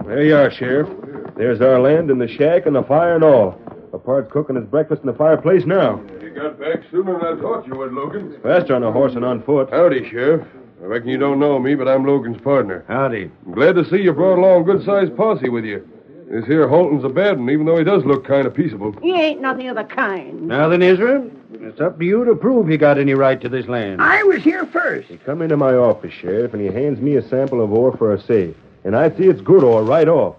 There 0.05 0.23
you 0.23 0.35
are, 0.35 0.49
Sheriff. 0.51 0.89
There's 1.35 1.61
our 1.61 1.79
land 1.79 2.09
and 2.09 2.19
the 2.19 2.27
shack 2.27 2.65
and 2.65 2.75
the 2.75 2.83
fire 2.83 3.15
and 3.15 3.23
all. 3.23 3.61
The 3.91 3.99
Pard's 3.99 4.31
cooking 4.31 4.55
his 4.55 4.65
breakfast 4.65 5.01
in 5.01 5.07
the 5.07 5.13
fireplace 5.13 5.65
now. 5.65 6.01
You 6.21 6.31
got 6.31 6.59
back 6.59 6.79
sooner 6.89 7.13
than 7.13 7.37
I 7.37 7.41
thought 7.41 7.67
you 7.67 7.75
would, 7.77 7.93
Logan. 7.93 8.39
Faster 8.41 8.75
on 8.75 8.83
a 8.83 8.91
horse 8.91 9.13
and 9.13 9.23
on 9.23 9.43
foot. 9.43 9.69
Howdy, 9.69 10.09
Sheriff. 10.09 10.47
I 10.81 10.85
reckon 10.85 11.09
you 11.09 11.17
don't 11.17 11.39
know 11.39 11.59
me, 11.59 11.75
but 11.75 11.87
I'm 11.87 12.05
Logan's 12.05 12.41
partner. 12.41 12.85
Howdy. 12.87 13.31
I'm 13.45 13.53
glad 13.53 13.75
to 13.75 13.85
see 13.89 13.97
you 13.97 14.13
brought 14.13 14.39
along 14.39 14.61
a 14.61 14.65
good-sized 14.65 15.15
posse 15.15 15.49
with 15.49 15.65
you. 15.65 15.87
This 16.29 16.45
here 16.45 16.67
Holton's 16.67 17.05
a 17.05 17.09
bad 17.09 17.39
one, 17.39 17.49
even 17.49 17.65
though 17.65 17.77
he 17.77 17.85
does 17.85 18.03
look 18.03 18.25
kind 18.25 18.45
of 18.45 18.53
peaceable. 18.53 18.91
He 19.01 19.13
ain't 19.13 19.39
nothing 19.39 19.69
of 19.69 19.77
the 19.77 19.85
kind. 19.85 20.45
Now 20.45 20.67
then, 20.67 20.81
Israel, 20.81 21.31
it's 21.53 21.79
up 21.79 21.97
to 21.99 22.05
you 22.05 22.25
to 22.25 22.35
prove 22.35 22.69
you 22.69 22.77
got 22.77 22.97
any 22.97 23.13
right 23.13 23.39
to 23.39 23.47
this 23.47 23.65
land. 23.67 24.01
I 24.01 24.23
was 24.23 24.43
here 24.43 24.65
first. 24.65 25.07
He 25.07 25.17
come 25.17 25.41
into 25.41 25.55
my 25.55 25.73
office, 25.73 26.13
Sheriff, 26.13 26.53
and 26.53 26.61
he 26.61 26.67
hands 26.67 26.99
me 26.99 27.15
a 27.15 27.21
sample 27.29 27.63
of 27.63 27.71
ore 27.71 27.95
for 27.95 28.13
a 28.13 28.21
safe. 28.21 28.55
And 28.83 28.93
I 28.93 29.09
see 29.11 29.23
it's 29.23 29.39
good 29.39 29.63
ore 29.63 29.83
right 29.83 30.07
off. 30.09 30.35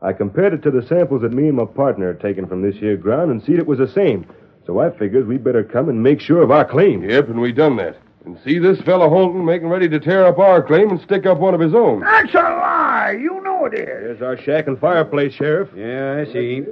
I 0.00 0.12
compared 0.12 0.54
it 0.54 0.62
to 0.62 0.70
the 0.70 0.86
samples 0.86 1.22
that 1.22 1.32
me 1.32 1.48
and 1.48 1.56
my 1.56 1.64
partner 1.64 2.12
had 2.12 2.20
taken 2.20 2.46
from 2.46 2.62
this 2.62 2.76
here 2.76 2.96
ground 2.96 3.32
and 3.32 3.42
see 3.42 3.54
it 3.54 3.66
was 3.66 3.78
the 3.78 3.88
same. 3.88 4.26
So 4.64 4.78
I 4.78 4.90
figures 4.90 5.26
we 5.26 5.38
better 5.38 5.64
come 5.64 5.88
and 5.88 6.00
make 6.00 6.20
sure 6.20 6.42
of 6.42 6.52
our 6.52 6.64
claim. 6.64 7.02
Yep, 7.02 7.30
and 7.30 7.40
we 7.40 7.50
done 7.50 7.76
that. 7.76 7.96
And 8.26 8.36
see 8.44 8.58
this 8.58 8.80
fellow 8.80 9.08
Holton 9.08 9.44
making 9.44 9.68
ready 9.68 9.88
to 9.88 10.00
tear 10.00 10.26
up 10.26 10.40
our 10.40 10.60
claim 10.60 10.90
and 10.90 11.00
stick 11.00 11.26
up 11.26 11.38
one 11.38 11.54
of 11.54 11.60
his 11.60 11.74
own. 11.74 12.00
That's 12.00 12.34
a 12.34 12.38
lie. 12.38 13.16
You 13.20 13.40
know 13.42 13.66
it 13.66 13.74
is. 13.74 13.86
There's 13.86 14.22
our 14.22 14.36
shack 14.36 14.66
and 14.66 14.76
fireplace, 14.80 15.32
Sheriff. 15.32 15.68
Yeah, 15.76 16.24
I 16.26 16.32
see. 16.32 16.64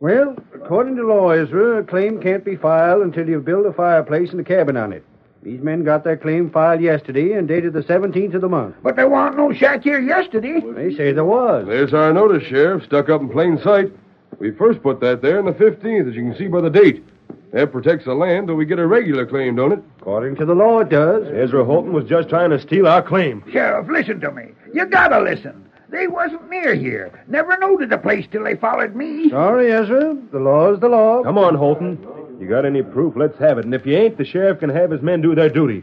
Well, 0.00 0.34
according 0.54 0.96
to 0.96 1.06
law, 1.06 1.28
Ezra, 1.32 1.76
uh, 1.76 1.80
a 1.80 1.84
claim 1.84 2.22
can't 2.22 2.46
be 2.46 2.56
filed 2.56 3.02
until 3.02 3.28
you've 3.28 3.44
built 3.44 3.66
a 3.66 3.72
fireplace 3.74 4.30
and 4.30 4.40
a 4.40 4.44
cabin 4.44 4.78
on 4.78 4.94
it. 4.94 5.04
These 5.42 5.60
men 5.60 5.84
got 5.84 6.02
their 6.02 6.16
claim 6.16 6.50
filed 6.50 6.80
yesterday 6.80 7.32
and 7.32 7.46
dated 7.46 7.74
the 7.74 7.82
17th 7.82 8.34
of 8.34 8.40
the 8.40 8.48
month. 8.48 8.76
But 8.82 8.96
there 8.96 9.08
wasn't 9.08 9.36
no 9.36 9.52
shack 9.52 9.82
here 9.82 10.00
yesterday. 10.00 10.60
They 10.60 10.94
say 10.96 11.12
there 11.12 11.26
was. 11.26 11.66
There's 11.66 11.92
our 11.92 12.14
notice, 12.14 12.48
Sheriff, 12.48 12.84
stuck 12.84 13.10
up 13.10 13.20
in 13.20 13.28
plain 13.28 13.60
sight. 13.62 13.92
We 14.38 14.52
first 14.52 14.82
put 14.82 15.00
that 15.00 15.20
there 15.20 15.38
on 15.38 15.44
the 15.44 15.52
15th, 15.52 16.08
as 16.08 16.14
you 16.14 16.22
can 16.22 16.36
see 16.38 16.46
by 16.46 16.62
the 16.62 16.70
date. 16.70 17.04
That 17.52 17.72
protects 17.72 18.04
the 18.04 18.14
land 18.14 18.46
till 18.46 18.56
we 18.56 18.64
get 18.64 18.78
a 18.78 18.86
regular 18.86 19.26
claim, 19.26 19.56
don't 19.56 19.72
it? 19.72 19.82
According 20.00 20.36
to 20.36 20.44
the 20.44 20.54
law, 20.54 20.80
it 20.80 20.88
does. 20.88 21.26
Ezra 21.26 21.64
Holton 21.64 21.92
was 21.92 22.04
just 22.04 22.28
trying 22.28 22.50
to 22.50 22.60
steal 22.60 22.86
our 22.86 23.02
claim. 23.02 23.42
Sheriff, 23.52 23.88
listen 23.88 24.20
to 24.20 24.30
me. 24.30 24.50
You 24.72 24.86
gotta 24.86 25.20
listen. 25.20 25.68
They 25.90 26.06
wasn't 26.06 26.48
near 26.48 26.76
here. 26.76 27.24
Never 27.26 27.58
noted 27.58 27.90
the 27.90 27.98
place 27.98 28.24
till 28.30 28.44
they 28.44 28.54
followed 28.54 28.94
me. 28.94 29.28
Sorry, 29.30 29.72
Ezra. 29.72 30.16
The 30.30 30.38
law's 30.38 30.78
the 30.78 30.88
law. 30.88 31.24
Come 31.24 31.38
on, 31.38 31.56
Holton. 31.56 31.98
You 32.40 32.48
got 32.48 32.64
any 32.64 32.82
proof? 32.82 33.14
Let's 33.16 33.36
have 33.38 33.58
it. 33.58 33.64
And 33.64 33.74
if 33.74 33.84
you 33.84 33.96
ain't, 33.96 34.16
the 34.16 34.24
sheriff 34.24 34.60
can 34.60 34.70
have 34.70 34.92
his 34.92 35.02
men 35.02 35.20
do 35.20 35.34
their 35.34 35.48
duty. 35.50 35.82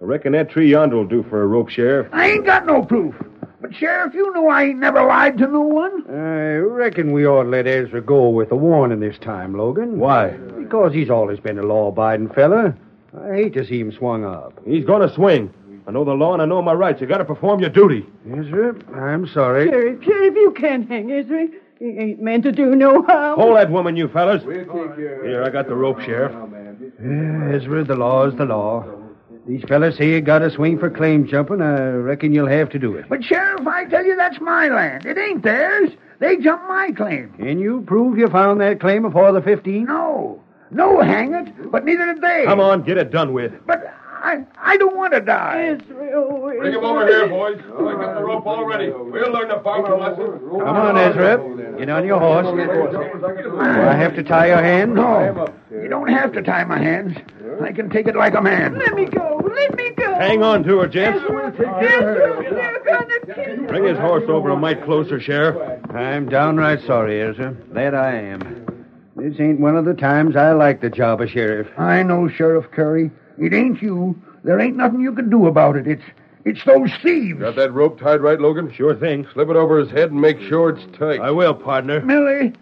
I 0.00 0.06
reckon 0.06 0.32
that 0.32 0.50
tree 0.50 0.70
yonder 0.70 0.96
will 0.96 1.06
do 1.06 1.22
for 1.30 1.42
a 1.42 1.46
rope, 1.46 1.68
Sheriff. 1.68 2.08
I 2.12 2.28
ain't 2.30 2.44
got 2.44 2.66
no 2.66 2.82
proof. 2.82 3.14
But, 3.64 3.74
Sheriff, 3.74 4.12
you 4.12 4.30
know 4.34 4.50
I 4.50 4.64
ain't 4.64 4.78
never 4.78 5.02
lied 5.06 5.38
to 5.38 5.46
no 5.46 5.62
one. 5.62 6.04
I 6.06 6.56
reckon 6.56 7.12
we 7.12 7.26
ought 7.26 7.44
to 7.44 7.48
let 7.48 7.66
Ezra 7.66 8.02
go 8.02 8.28
with 8.28 8.52
a 8.52 8.56
warning 8.56 9.00
this 9.00 9.16
time, 9.16 9.56
Logan. 9.56 9.98
Why? 9.98 10.32
Because 10.32 10.92
he's 10.92 11.08
always 11.08 11.40
been 11.40 11.58
a 11.58 11.62
law-abiding 11.62 12.28
fella. 12.34 12.76
I 13.18 13.34
hate 13.34 13.54
to 13.54 13.64
see 13.64 13.80
him 13.80 13.90
swung 13.90 14.22
up. 14.22 14.60
He's 14.66 14.84
going 14.84 15.00
to 15.00 15.14
swing. 15.14 15.50
I 15.86 15.92
know 15.92 16.04
the 16.04 16.12
law 16.12 16.34
and 16.34 16.42
I 16.42 16.44
know 16.44 16.60
my 16.60 16.74
rights. 16.74 17.00
You 17.00 17.06
got 17.06 17.18
to 17.18 17.24
perform 17.24 17.60
your 17.60 17.70
duty. 17.70 18.04
Ezra, 18.30 18.74
I'm 18.94 19.26
sorry. 19.28 19.70
Sheriff, 19.70 20.04
Sheriff, 20.04 20.34
you 20.34 20.52
can't 20.54 20.86
hang 20.86 21.10
Ezra. 21.10 21.46
He 21.78 21.86
ain't 21.86 22.20
meant 22.20 22.42
to 22.42 22.52
do 22.52 22.74
no 22.74 23.00
harm. 23.00 23.40
Hold 23.40 23.56
that 23.56 23.70
woman, 23.70 23.96
you 23.96 24.08
fellas. 24.08 24.42
Here, 24.42 25.42
I 25.42 25.48
got 25.48 25.68
the 25.68 25.74
rope, 25.74 26.02
Sheriff. 26.02 26.32
Yeah, 27.02 27.56
Ezra, 27.56 27.82
the 27.82 27.96
law's 27.96 28.34
the 28.36 28.44
law. 28.44 29.03
These 29.46 29.62
fellas 29.68 29.96
say 29.98 30.08
you 30.10 30.20
got 30.22 30.42
a 30.42 30.50
swing 30.50 30.78
for 30.78 30.88
claim 30.88 31.26
jumping. 31.26 31.60
I 31.60 31.90
reckon 31.90 32.32
you'll 32.32 32.48
have 32.48 32.70
to 32.70 32.78
do 32.78 32.94
it. 32.94 33.06
But, 33.08 33.22
Sheriff, 33.22 33.66
I 33.66 33.84
tell 33.84 34.04
you, 34.04 34.16
that's 34.16 34.40
my 34.40 34.68
land. 34.68 35.04
It 35.04 35.18
ain't 35.18 35.42
theirs. 35.42 35.90
They 36.18 36.36
jumped 36.38 36.66
my 36.66 36.92
claim. 36.96 37.34
Can 37.34 37.58
you 37.58 37.82
prove 37.86 38.16
you 38.16 38.28
found 38.28 38.60
that 38.60 38.80
claim 38.80 39.02
before 39.02 39.32
the 39.32 39.40
15th? 39.40 39.86
No. 39.86 40.40
No, 40.70 41.00
hang 41.02 41.34
it. 41.34 41.70
But 41.70 41.84
neither 41.84 42.06
did 42.06 42.22
they. 42.22 42.44
Come 42.46 42.60
on, 42.60 42.82
get 42.84 42.96
it 42.96 43.10
done 43.10 43.32
with. 43.34 43.52
But 43.66 43.84
I, 44.24 44.42
I 44.58 44.78
don't 44.78 44.96
want 44.96 45.12
to 45.12 45.20
die. 45.20 45.76
Ezra, 45.78 45.94
Bring 46.56 46.72
him 46.72 46.82
over 46.84 47.06
here, 47.06 47.28
boys. 47.28 47.58
I 47.58 47.92
got 47.92 48.14
the 48.14 48.24
rope 48.24 48.46
already. 48.46 48.90
We'll 48.90 49.30
learn 49.30 49.48
the 49.48 49.60
farmer 49.62 49.98
lesson. 49.98 50.40
Come 50.48 50.62
on, 50.76 50.96
Ezra. 50.96 51.76
Get 51.78 51.90
on 51.90 52.06
your 52.06 52.18
horse. 52.18 52.46
Do 52.46 53.60
I 53.60 53.94
have 53.94 54.14
to 54.16 54.22
tie 54.22 54.46
your 54.46 54.62
hand? 54.62 54.94
No. 54.94 55.52
You 55.70 55.88
don't 55.88 56.08
have 56.08 56.32
to 56.32 56.42
tie 56.42 56.64
my 56.64 56.78
hands. 56.78 57.18
I 57.62 57.72
can 57.72 57.90
take 57.90 58.06
it 58.06 58.16
like 58.16 58.34
a 58.34 58.40
man. 58.42 58.78
Let 58.78 58.94
me 58.94 59.06
go. 59.06 59.40
Let 59.54 59.76
me 59.76 59.90
go. 59.90 60.14
Hang 60.14 60.42
on 60.42 60.62
to 60.64 60.78
her, 60.78 60.88
gents. 60.88 61.22
Ezra, 61.24 62.42
they're 62.50 62.82
gonna. 62.84 63.68
Bring 63.68 63.84
his 63.84 63.98
horse 63.98 64.24
over 64.28 64.50
a 64.50 64.56
mite 64.56 64.84
closer, 64.84 65.20
Sheriff. 65.20 65.56
I'm 65.90 66.28
downright 66.28 66.80
sorry, 66.86 67.20
Ezra. 67.22 67.56
That 67.72 67.94
I 67.94 68.14
am. 68.16 68.66
This 69.16 69.38
ain't 69.38 69.60
one 69.60 69.76
of 69.76 69.84
the 69.84 69.94
times 69.94 70.36
I 70.36 70.52
like 70.52 70.80
the 70.80 70.90
job 70.90 71.20
of 71.20 71.30
sheriff. 71.30 71.68
I 71.78 72.02
know, 72.02 72.28
Sheriff 72.28 72.70
Curry. 72.72 73.10
It 73.38 73.54
ain't 73.54 73.80
you. 73.80 74.20
There 74.42 74.60
ain't 74.60 74.76
nothing 74.76 75.00
you 75.00 75.12
can 75.12 75.30
do 75.30 75.46
about 75.46 75.76
it. 75.76 75.86
It's 75.86 76.02
it's 76.44 76.62
those 76.64 76.90
thieves. 77.02 77.40
Got 77.40 77.56
that 77.56 77.72
rope 77.72 77.98
tied 77.98 78.20
right, 78.20 78.38
Logan? 78.38 78.72
Sure 78.72 78.94
thing. 78.94 79.26
Slip 79.32 79.48
it 79.48 79.56
over 79.56 79.78
his 79.78 79.90
head 79.90 80.10
and 80.10 80.20
make 80.20 80.38
sure 80.40 80.70
it's 80.70 80.98
tight. 80.98 81.20
I 81.20 81.30
will, 81.30 81.54
partner. 81.54 82.00
Millie. 82.02 82.52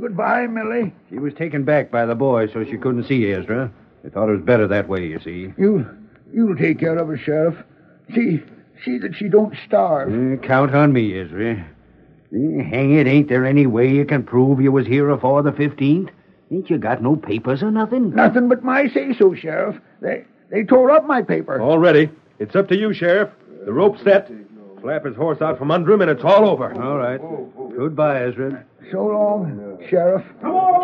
Goodbye, 0.00 0.46
Millie. 0.46 0.94
She 1.10 1.18
was 1.18 1.34
taken 1.34 1.64
back 1.64 1.90
by 1.90 2.06
the 2.06 2.14
boy, 2.14 2.46
so 2.52 2.64
she 2.64 2.76
couldn't 2.76 3.04
see 3.04 3.32
Ezra. 3.32 3.70
They 4.02 4.10
thought 4.10 4.28
it 4.28 4.32
was 4.32 4.42
better 4.42 4.66
that 4.68 4.88
way, 4.88 5.06
you 5.06 5.20
see. 5.20 5.52
You 5.56 5.86
you'll 6.32 6.56
take 6.56 6.80
care 6.80 6.98
of 6.98 7.08
her, 7.08 7.16
Sheriff. 7.16 7.56
See 8.14 8.42
see 8.84 8.98
that 8.98 9.14
she 9.14 9.28
don't 9.28 9.54
starve. 9.66 10.12
Uh, 10.12 10.36
count 10.44 10.74
on 10.74 10.92
me, 10.92 11.18
Ezra. 11.18 11.52
Uh, 11.54 12.62
hang 12.64 12.94
it, 12.94 13.06
ain't 13.06 13.28
there 13.28 13.44
any 13.46 13.66
way 13.66 13.88
you 13.88 14.04
can 14.04 14.22
prove 14.24 14.60
you 14.60 14.72
was 14.72 14.86
here 14.86 15.10
afore 15.10 15.42
the 15.42 15.52
15th? 15.52 16.10
Ain't 16.50 16.68
you 16.68 16.78
got 16.78 17.02
no 17.02 17.16
papers 17.16 17.62
or 17.62 17.70
nothing? 17.70 18.14
Nothing 18.14 18.48
but 18.48 18.64
my 18.64 18.88
say 18.88 19.14
so, 19.18 19.34
Sheriff. 19.34 19.76
They 20.00 20.24
they 20.50 20.64
tore 20.64 20.90
up 20.90 21.06
my 21.06 21.22
paper. 21.22 21.60
All 21.60 21.78
ready. 21.78 22.10
It's 22.38 22.56
up 22.56 22.68
to 22.68 22.76
you, 22.76 22.92
Sheriff. 22.92 23.30
The 23.64 23.72
rope's 23.72 24.02
set. 24.02 24.30
Slap 24.80 25.04
his 25.04 25.14
horse 25.14 25.40
out 25.40 25.58
from 25.58 25.70
under 25.70 25.92
him, 25.92 26.00
and 26.00 26.10
it's 26.10 26.24
all 26.24 26.48
over. 26.48 26.74
All 26.82 26.98
right. 26.98 27.20
Goodbye, 27.76 28.24
Ezra. 28.24 28.64
So 28.90 29.06
long, 29.06 29.78
Sheriff. 29.88 30.24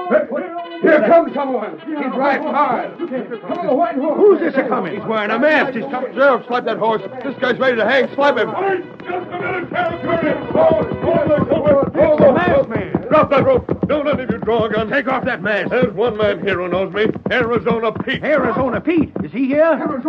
Here 0.08 1.00
comes 1.06 1.34
someone. 1.34 1.78
He's 1.80 1.96
riding 2.16 2.46
hard. 2.48 2.96
Come 2.98 3.58
on, 3.58 3.66
the 3.66 3.74
white 3.74 3.96
horse. 3.96 4.16
Who's 4.16 4.40
this 4.40 4.54
a 4.54 4.66
coming? 4.68 4.94
He's 4.98 5.04
wearing 5.04 5.30
a 5.30 5.38
mask. 5.38 5.74
He's 5.74 5.84
coming. 5.84 6.14
Sheriff, 6.14 6.46
slap 6.46 6.64
that 6.64 6.78
horse. 6.78 7.02
This 7.24 7.36
guy's 7.40 7.58
ready 7.58 7.76
to 7.76 7.84
hang. 7.84 8.08
Slap 8.14 8.38
him. 8.38 8.48
Just 8.48 9.08
a 9.08 9.40
minute, 9.40 9.68
Sheriff. 9.70 10.50
Hold, 10.50 10.88
The 12.20 12.32
masked 12.32 12.68
man. 12.68 12.92
Drop 13.08 13.30
that 13.30 13.44
rope. 13.44 13.88
Don't 13.88 14.06
let 14.06 14.20
him 14.20 14.30
you 14.30 14.38
draw 14.38 14.64
a 14.66 14.70
gun. 14.70 14.88
Take 14.90 15.08
off 15.08 15.24
that 15.24 15.42
mask. 15.42 15.70
There's 15.70 15.92
one 15.94 16.16
man 16.16 16.40
here 16.42 16.58
who 16.58 16.68
knows 16.68 16.92
me. 16.92 17.06
Arizona 17.30 17.90
Pete. 17.92 18.22
Arizona 18.22 18.80
Pete. 18.80 19.10
Is 19.24 19.32
he 19.32 19.46
here? 19.46 19.64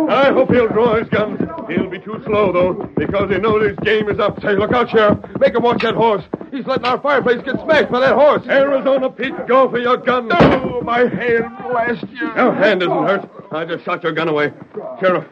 I 0.08 0.30
hope 0.32 0.50
he'll 0.52 0.68
draw 0.68 0.96
his 0.98 1.08
gun. 1.08 1.36
He'll 1.68 1.88
be 1.88 1.98
too 1.98 2.22
slow, 2.26 2.52
though, 2.52 2.74
because 2.96 3.30
he 3.30 3.38
knows 3.38 3.66
his 3.68 3.78
game 3.78 4.08
is 4.08 4.18
up. 4.20 4.40
Say, 4.42 4.54
look 4.54 4.72
out, 4.72 4.90
Sheriff. 4.90 5.18
Make 5.40 5.54
him 5.54 5.62
watch 5.62 5.82
that 5.82 5.94
horse. 5.94 6.24
He's 6.50 6.66
letting 6.66 6.84
our 6.84 7.00
fireplace 7.00 7.40
get 7.44 7.60
smashed 7.60 7.90
by 7.90 8.00
that 8.00 8.14
horse. 8.14 8.42
Arizona 8.46 9.08
Pete, 9.10 9.34
go 9.46 9.70
for 9.70 9.78
your 9.78 9.96
gun. 9.96 10.28
Oh, 10.32 10.80
my 10.82 11.00
hand 11.00 11.56
blast 11.62 12.04
you. 12.12 12.26
Your 12.34 12.54
hand 12.54 12.82
isn't 12.82 13.06
hurt. 13.06 13.30
I 13.52 13.64
just 13.64 13.84
shot 13.84 14.02
your 14.02 14.12
gun 14.12 14.28
away. 14.28 14.52
Sheriff, 15.00 15.26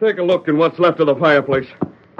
take 0.00 0.18
a 0.18 0.22
look 0.22 0.48
in 0.48 0.56
what's 0.58 0.78
left 0.78 1.00
of 1.00 1.06
the 1.06 1.16
fireplace. 1.16 1.66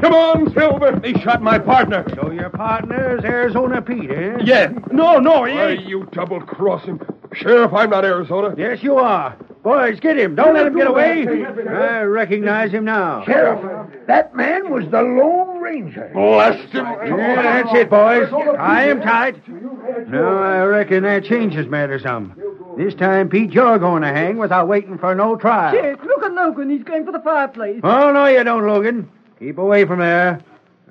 Come 0.01 0.13
on, 0.13 0.53
Silver. 0.53 1.01
He 1.03 1.15
shot 1.23 1.41
my 1.41 1.59
partner. 1.59 2.05
So 2.17 2.31
your 2.31 2.51
partner's 2.51 3.25
Arizona 3.25 3.81
Pete, 3.81 4.11
eh? 4.11 4.39
Yeah. 4.45 4.73
No, 4.93 5.19
no, 5.19 5.45
he 5.45 5.55
Why, 5.55 5.69
ain't. 5.71 5.85
you 5.87 6.07
double-crossing. 6.13 7.01
Sheriff, 7.33 7.73
I'm 7.73 7.91
not 7.91 8.05
Arizona. 8.05 8.55
Yes, 8.59 8.83
you 8.83 8.97
are. 8.97 9.37
Boys, 9.65 9.99
get 9.99 10.19
him. 10.19 10.35
Don't 10.35 10.53
let 10.53 10.67
him 10.67 10.77
get 10.77 10.87
away. 10.87 11.27
I 11.27 12.03
recognize 12.03 12.71
him 12.71 12.85
now. 12.85 13.25
Sheriff, 13.25 13.89
that 14.07 14.37
man 14.37 14.71
was 14.71 14.85
the 14.91 15.01
Lone 15.01 15.59
Ranger. 15.59 16.11
Blast 16.13 16.69
him. 16.69 16.85
Yeah, 16.85 17.43
that's 17.43 17.75
it, 17.75 17.89
boys. 17.89 18.29
I 18.59 18.85
am 18.91 19.01
tight. 19.01 19.49
Now, 20.11 20.37
I 20.37 20.63
reckon 20.65 21.05
that 21.05 21.25
changes 21.25 21.67
matters 21.67 22.03
some. 22.03 22.39
This 22.77 22.95
time, 22.95 23.31
Pete, 23.31 23.53
you're 23.53 23.79
going 23.79 24.03
to 24.03 24.09
hang 24.09 24.37
without 24.37 24.69
waiting 24.69 24.99
for 24.99 25.15
no 25.15 25.37
trial. 25.37 25.73
Sheriff, 25.73 26.01
look 26.05 26.23
at 26.23 26.33
Logan. 26.33 26.69
He's 26.69 26.83
going 26.85 27.07
for 27.07 27.13
the 27.13 27.21
fireplace. 27.21 27.81
Oh, 27.83 28.13
no, 28.13 28.27
you 28.27 28.45
don't, 28.45 28.67
Logan. 28.67 29.09
Keep 29.39 29.57
away 29.57 29.87
from 29.87 30.01
there. 30.01 30.43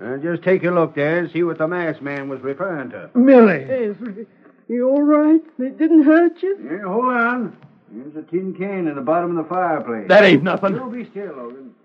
Uh, 0.02 0.18
just 0.18 0.42
take 0.42 0.64
a 0.64 0.72
look 0.72 0.96
there 0.96 1.20
and 1.20 1.32
see 1.32 1.44
what 1.44 1.60
the 1.60 1.68
masked 1.68 2.02
man 2.02 2.28
was 2.28 2.42
referring 2.42 2.90
to. 2.90 3.12
Millie. 3.14 3.66
Ezra, 3.66 4.26
you 4.68 4.90
all 4.90 5.04
right? 5.04 5.42
They 5.60 5.70
didn't 5.70 6.06
hurt 6.06 6.42
you? 6.42 6.58
Yeah, 6.72 6.88
hold 6.92 7.06
on. 7.06 7.58
There's 7.96 8.16
a 8.16 8.24
tin 8.30 8.56
can 8.56 8.88
in 8.88 8.96
the 8.96 9.02
bottom 9.02 9.38
of 9.38 9.44
the 9.44 9.50
fireplace. 9.50 10.08
That 10.08 10.24
ain't 10.24 10.42
nothing. 10.42 10.74
Don't 10.74 10.92
be 10.92 11.08
still, 11.12 11.36
Logan. 11.36 11.76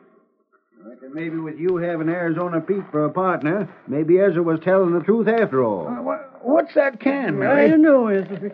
I 0.82 0.88
reckon 0.88 1.12
maybe 1.12 1.36
with 1.36 1.58
you 1.58 1.76
having 1.76 2.08
Arizona 2.08 2.60
Pete 2.62 2.84
for 2.90 3.04
a 3.04 3.10
partner, 3.10 3.68
maybe 3.86 4.18
Ezra 4.18 4.42
was 4.42 4.58
telling 4.60 4.94
the 4.94 5.04
truth 5.04 5.28
after 5.28 5.62
all. 5.62 5.88
Uh, 5.88 6.00
what, 6.00 6.40
what's 6.42 6.74
that 6.74 7.00
can, 7.00 7.42
I 7.42 7.68
don't 7.68 7.82
know, 7.82 8.06
Ezra. 8.06 8.50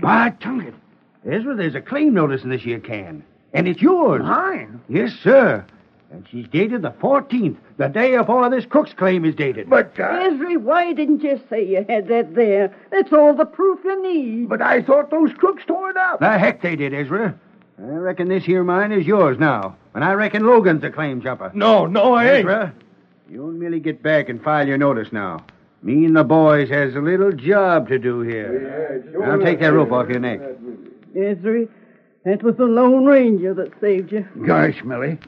By 0.00 0.30
tongue 0.40 0.62
it. 0.62 0.74
Ezra, 1.30 1.54
there's 1.54 1.74
a 1.74 1.80
claim 1.80 2.14
notice 2.14 2.42
in 2.42 2.50
this 2.50 2.62
here 2.62 2.80
can. 2.80 3.22
And 3.52 3.68
it's 3.68 3.82
yours. 3.82 4.22
Mine. 4.22 4.80
Yes, 4.88 5.12
sir. 5.22 5.66
And 6.12 6.26
she's 6.30 6.46
dated 6.48 6.82
the 6.82 6.92
14th, 6.92 7.56
the 7.78 7.88
day 7.88 8.16
before 8.16 8.48
this 8.48 8.64
Cook's 8.64 8.92
claim 8.92 9.24
is 9.24 9.34
dated. 9.34 9.68
But, 9.68 9.98
uh, 9.98 10.04
Ezra, 10.04 10.54
why 10.58 10.92
didn't 10.92 11.22
you 11.22 11.40
say 11.50 11.64
you 11.66 11.84
had 11.88 12.06
that 12.08 12.34
there? 12.34 12.72
That's 12.90 13.12
all 13.12 13.34
the 13.34 13.44
proof 13.44 13.80
you 13.84 14.00
need. 14.02 14.48
but 14.48 14.62
I 14.62 14.82
thought 14.82 15.10
those 15.10 15.32
crooks 15.34 15.64
tore 15.66 15.90
it 15.90 15.96
up. 15.96 16.20
The 16.20 16.38
heck 16.38 16.62
they 16.62 16.76
did, 16.76 16.94
Ezra. 16.94 17.34
I 17.78 17.82
reckon 17.82 18.28
this 18.28 18.44
here 18.44 18.62
mine 18.64 18.92
is 18.92 19.06
yours 19.06 19.38
now. 19.38 19.76
And 19.94 20.04
I 20.04 20.12
reckon 20.12 20.46
Logan's 20.46 20.84
a 20.84 20.90
claim 20.90 21.20
jumper. 21.20 21.50
No, 21.54 21.86
no, 21.86 22.14
I 22.14 22.24
ain't. 22.36 22.48
Ezra, 22.48 22.72
you'll 23.28 23.50
merely 23.52 23.80
get 23.80 24.02
back 24.02 24.28
and 24.28 24.42
file 24.42 24.66
your 24.66 24.78
notice 24.78 25.12
now. 25.12 25.44
Me 25.82 26.04
and 26.04 26.16
the 26.16 26.24
boys 26.24 26.68
has 26.70 26.94
a 26.94 27.00
little 27.00 27.32
job 27.32 27.88
to 27.88 27.98
do 27.98 28.20
here. 28.20 29.04
Now 29.18 29.36
take 29.38 29.60
that 29.60 29.72
rope 29.72 29.92
off 29.92 30.08
your 30.08 30.20
neck. 30.20 30.40
Ezra, 31.16 31.66
that 32.24 32.42
was 32.42 32.56
the 32.56 32.64
Lone 32.64 33.04
Ranger 33.04 33.54
that 33.54 33.72
saved 33.80 34.12
you. 34.12 34.26
Gosh, 34.46 34.82
Millie. 34.84 35.18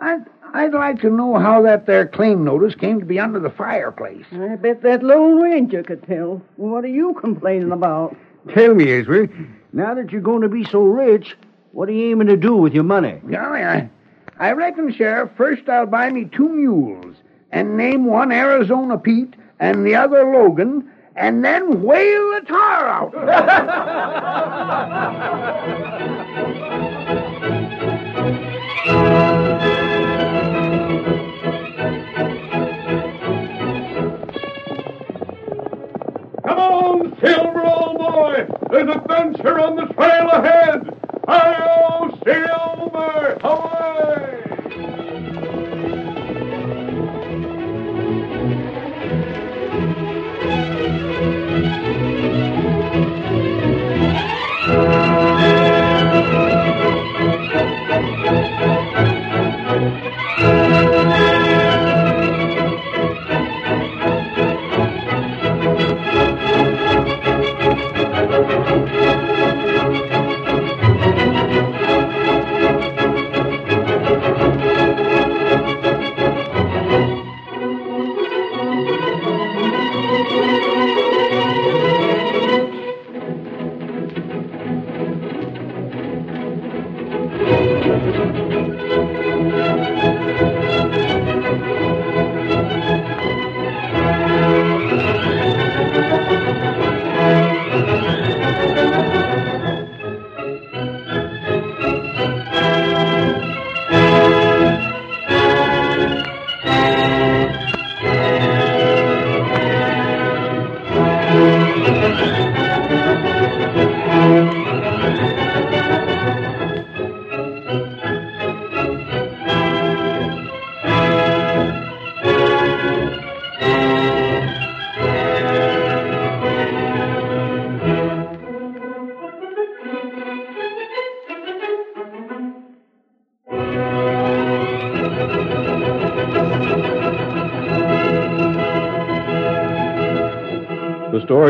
I'd, 0.00 0.24
I'd 0.54 0.72
like 0.72 1.00
to 1.02 1.10
know 1.10 1.38
how 1.38 1.62
that 1.62 1.86
there 1.86 2.06
claim 2.06 2.44
notice 2.44 2.74
came 2.74 3.00
to 3.00 3.06
be 3.06 3.20
under 3.20 3.38
the 3.38 3.50
fireplace. 3.50 4.24
I 4.32 4.56
bet 4.56 4.82
that 4.82 5.02
Lone 5.02 5.40
Ranger 5.40 5.82
could 5.82 6.06
tell. 6.06 6.42
What 6.56 6.84
are 6.84 6.88
you 6.88 7.14
complaining 7.20 7.72
about? 7.72 8.16
Tell 8.54 8.74
me, 8.74 8.90
Ezra, 8.90 9.28
now 9.72 9.94
that 9.94 10.10
you're 10.10 10.22
going 10.22 10.42
to 10.42 10.48
be 10.48 10.64
so 10.64 10.82
rich, 10.82 11.36
what 11.72 11.88
are 11.88 11.92
you 11.92 12.10
aiming 12.10 12.28
to 12.28 12.36
do 12.36 12.56
with 12.56 12.72
your 12.72 12.84
money? 12.84 13.20
Golly, 13.30 13.62
I, 13.62 13.90
I 14.38 14.52
reckon, 14.52 14.92
Sheriff, 14.92 15.30
first 15.36 15.68
I'll 15.68 15.86
buy 15.86 16.10
me 16.10 16.24
two 16.24 16.48
mules 16.48 17.16
and 17.52 17.76
name 17.76 18.06
one 18.06 18.32
Arizona 18.32 18.96
Pete 18.96 19.34
and 19.58 19.84
the 19.84 19.94
other 19.94 20.24
Logan, 20.24 20.90
and 21.14 21.44
then 21.44 21.82
whale 21.82 22.30
the 22.30 22.40
tar 22.46 22.88
out. 22.88 23.12
Silver, 37.20 37.64
old 37.66 37.98
boy. 37.98 38.46
There's 38.70 38.88
adventure 38.96 39.60
on 39.60 39.76
the 39.76 39.86
trail 39.92 40.30
ahead. 40.30 40.88
Hi-yo, 41.28 42.18
Silver! 42.24 43.38
Away! 43.44 43.90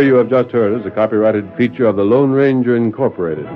Story 0.00 0.06
you 0.06 0.14
have 0.14 0.30
just 0.30 0.50
heard 0.50 0.80
is 0.80 0.86
a 0.86 0.90
copyrighted 0.90 1.44
feature 1.56 1.84
of 1.86 1.96
the 1.96 2.04
Lone 2.04 2.30
Ranger 2.30 2.74
Incorporated. 2.76 3.46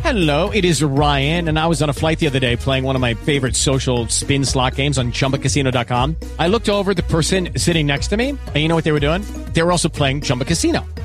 Hello, 0.00 0.50
it 0.50 0.64
is 0.64 0.82
Ryan, 0.82 1.48
and 1.48 1.58
I 1.58 1.66
was 1.66 1.82
on 1.82 1.90
a 1.90 1.92
flight 1.92 2.18
the 2.18 2.26
other 2.26 2.40
day 2.40 2.56
playing 2.56 2.82
one 2.82 2.96
of 2.96 3.00
my 3.00 3.14
favorite 3.14 3.54
social 3.54 4.08
spin 4.08 4.44
slot 4.44 4.74
games 4.74 4.98
on 4.98 5.12
chumbacasino.com. 5.12 6.16
I 6.38 6.48
looked 6.48 6.68
over 6.68 6.94
the 6.94 7.02
person 7.04 7.50
sitting 7.56 7.86
next 7.86 8.08
to 8.08 8.16
me, 8.16 8.30
and 8.30 8.56
you 8.56 8.68
know 8.68 8.74
what 8.74 8.84
they 8.84 8.92
were 8.92 9.00
doing? 9.00 9.22
They 9.52 9.62
were 9.62 9.70
also 9.70 9.88
playing 9.88 10.22
Chumba 10.22 10.46
Casino. 10.46 10.84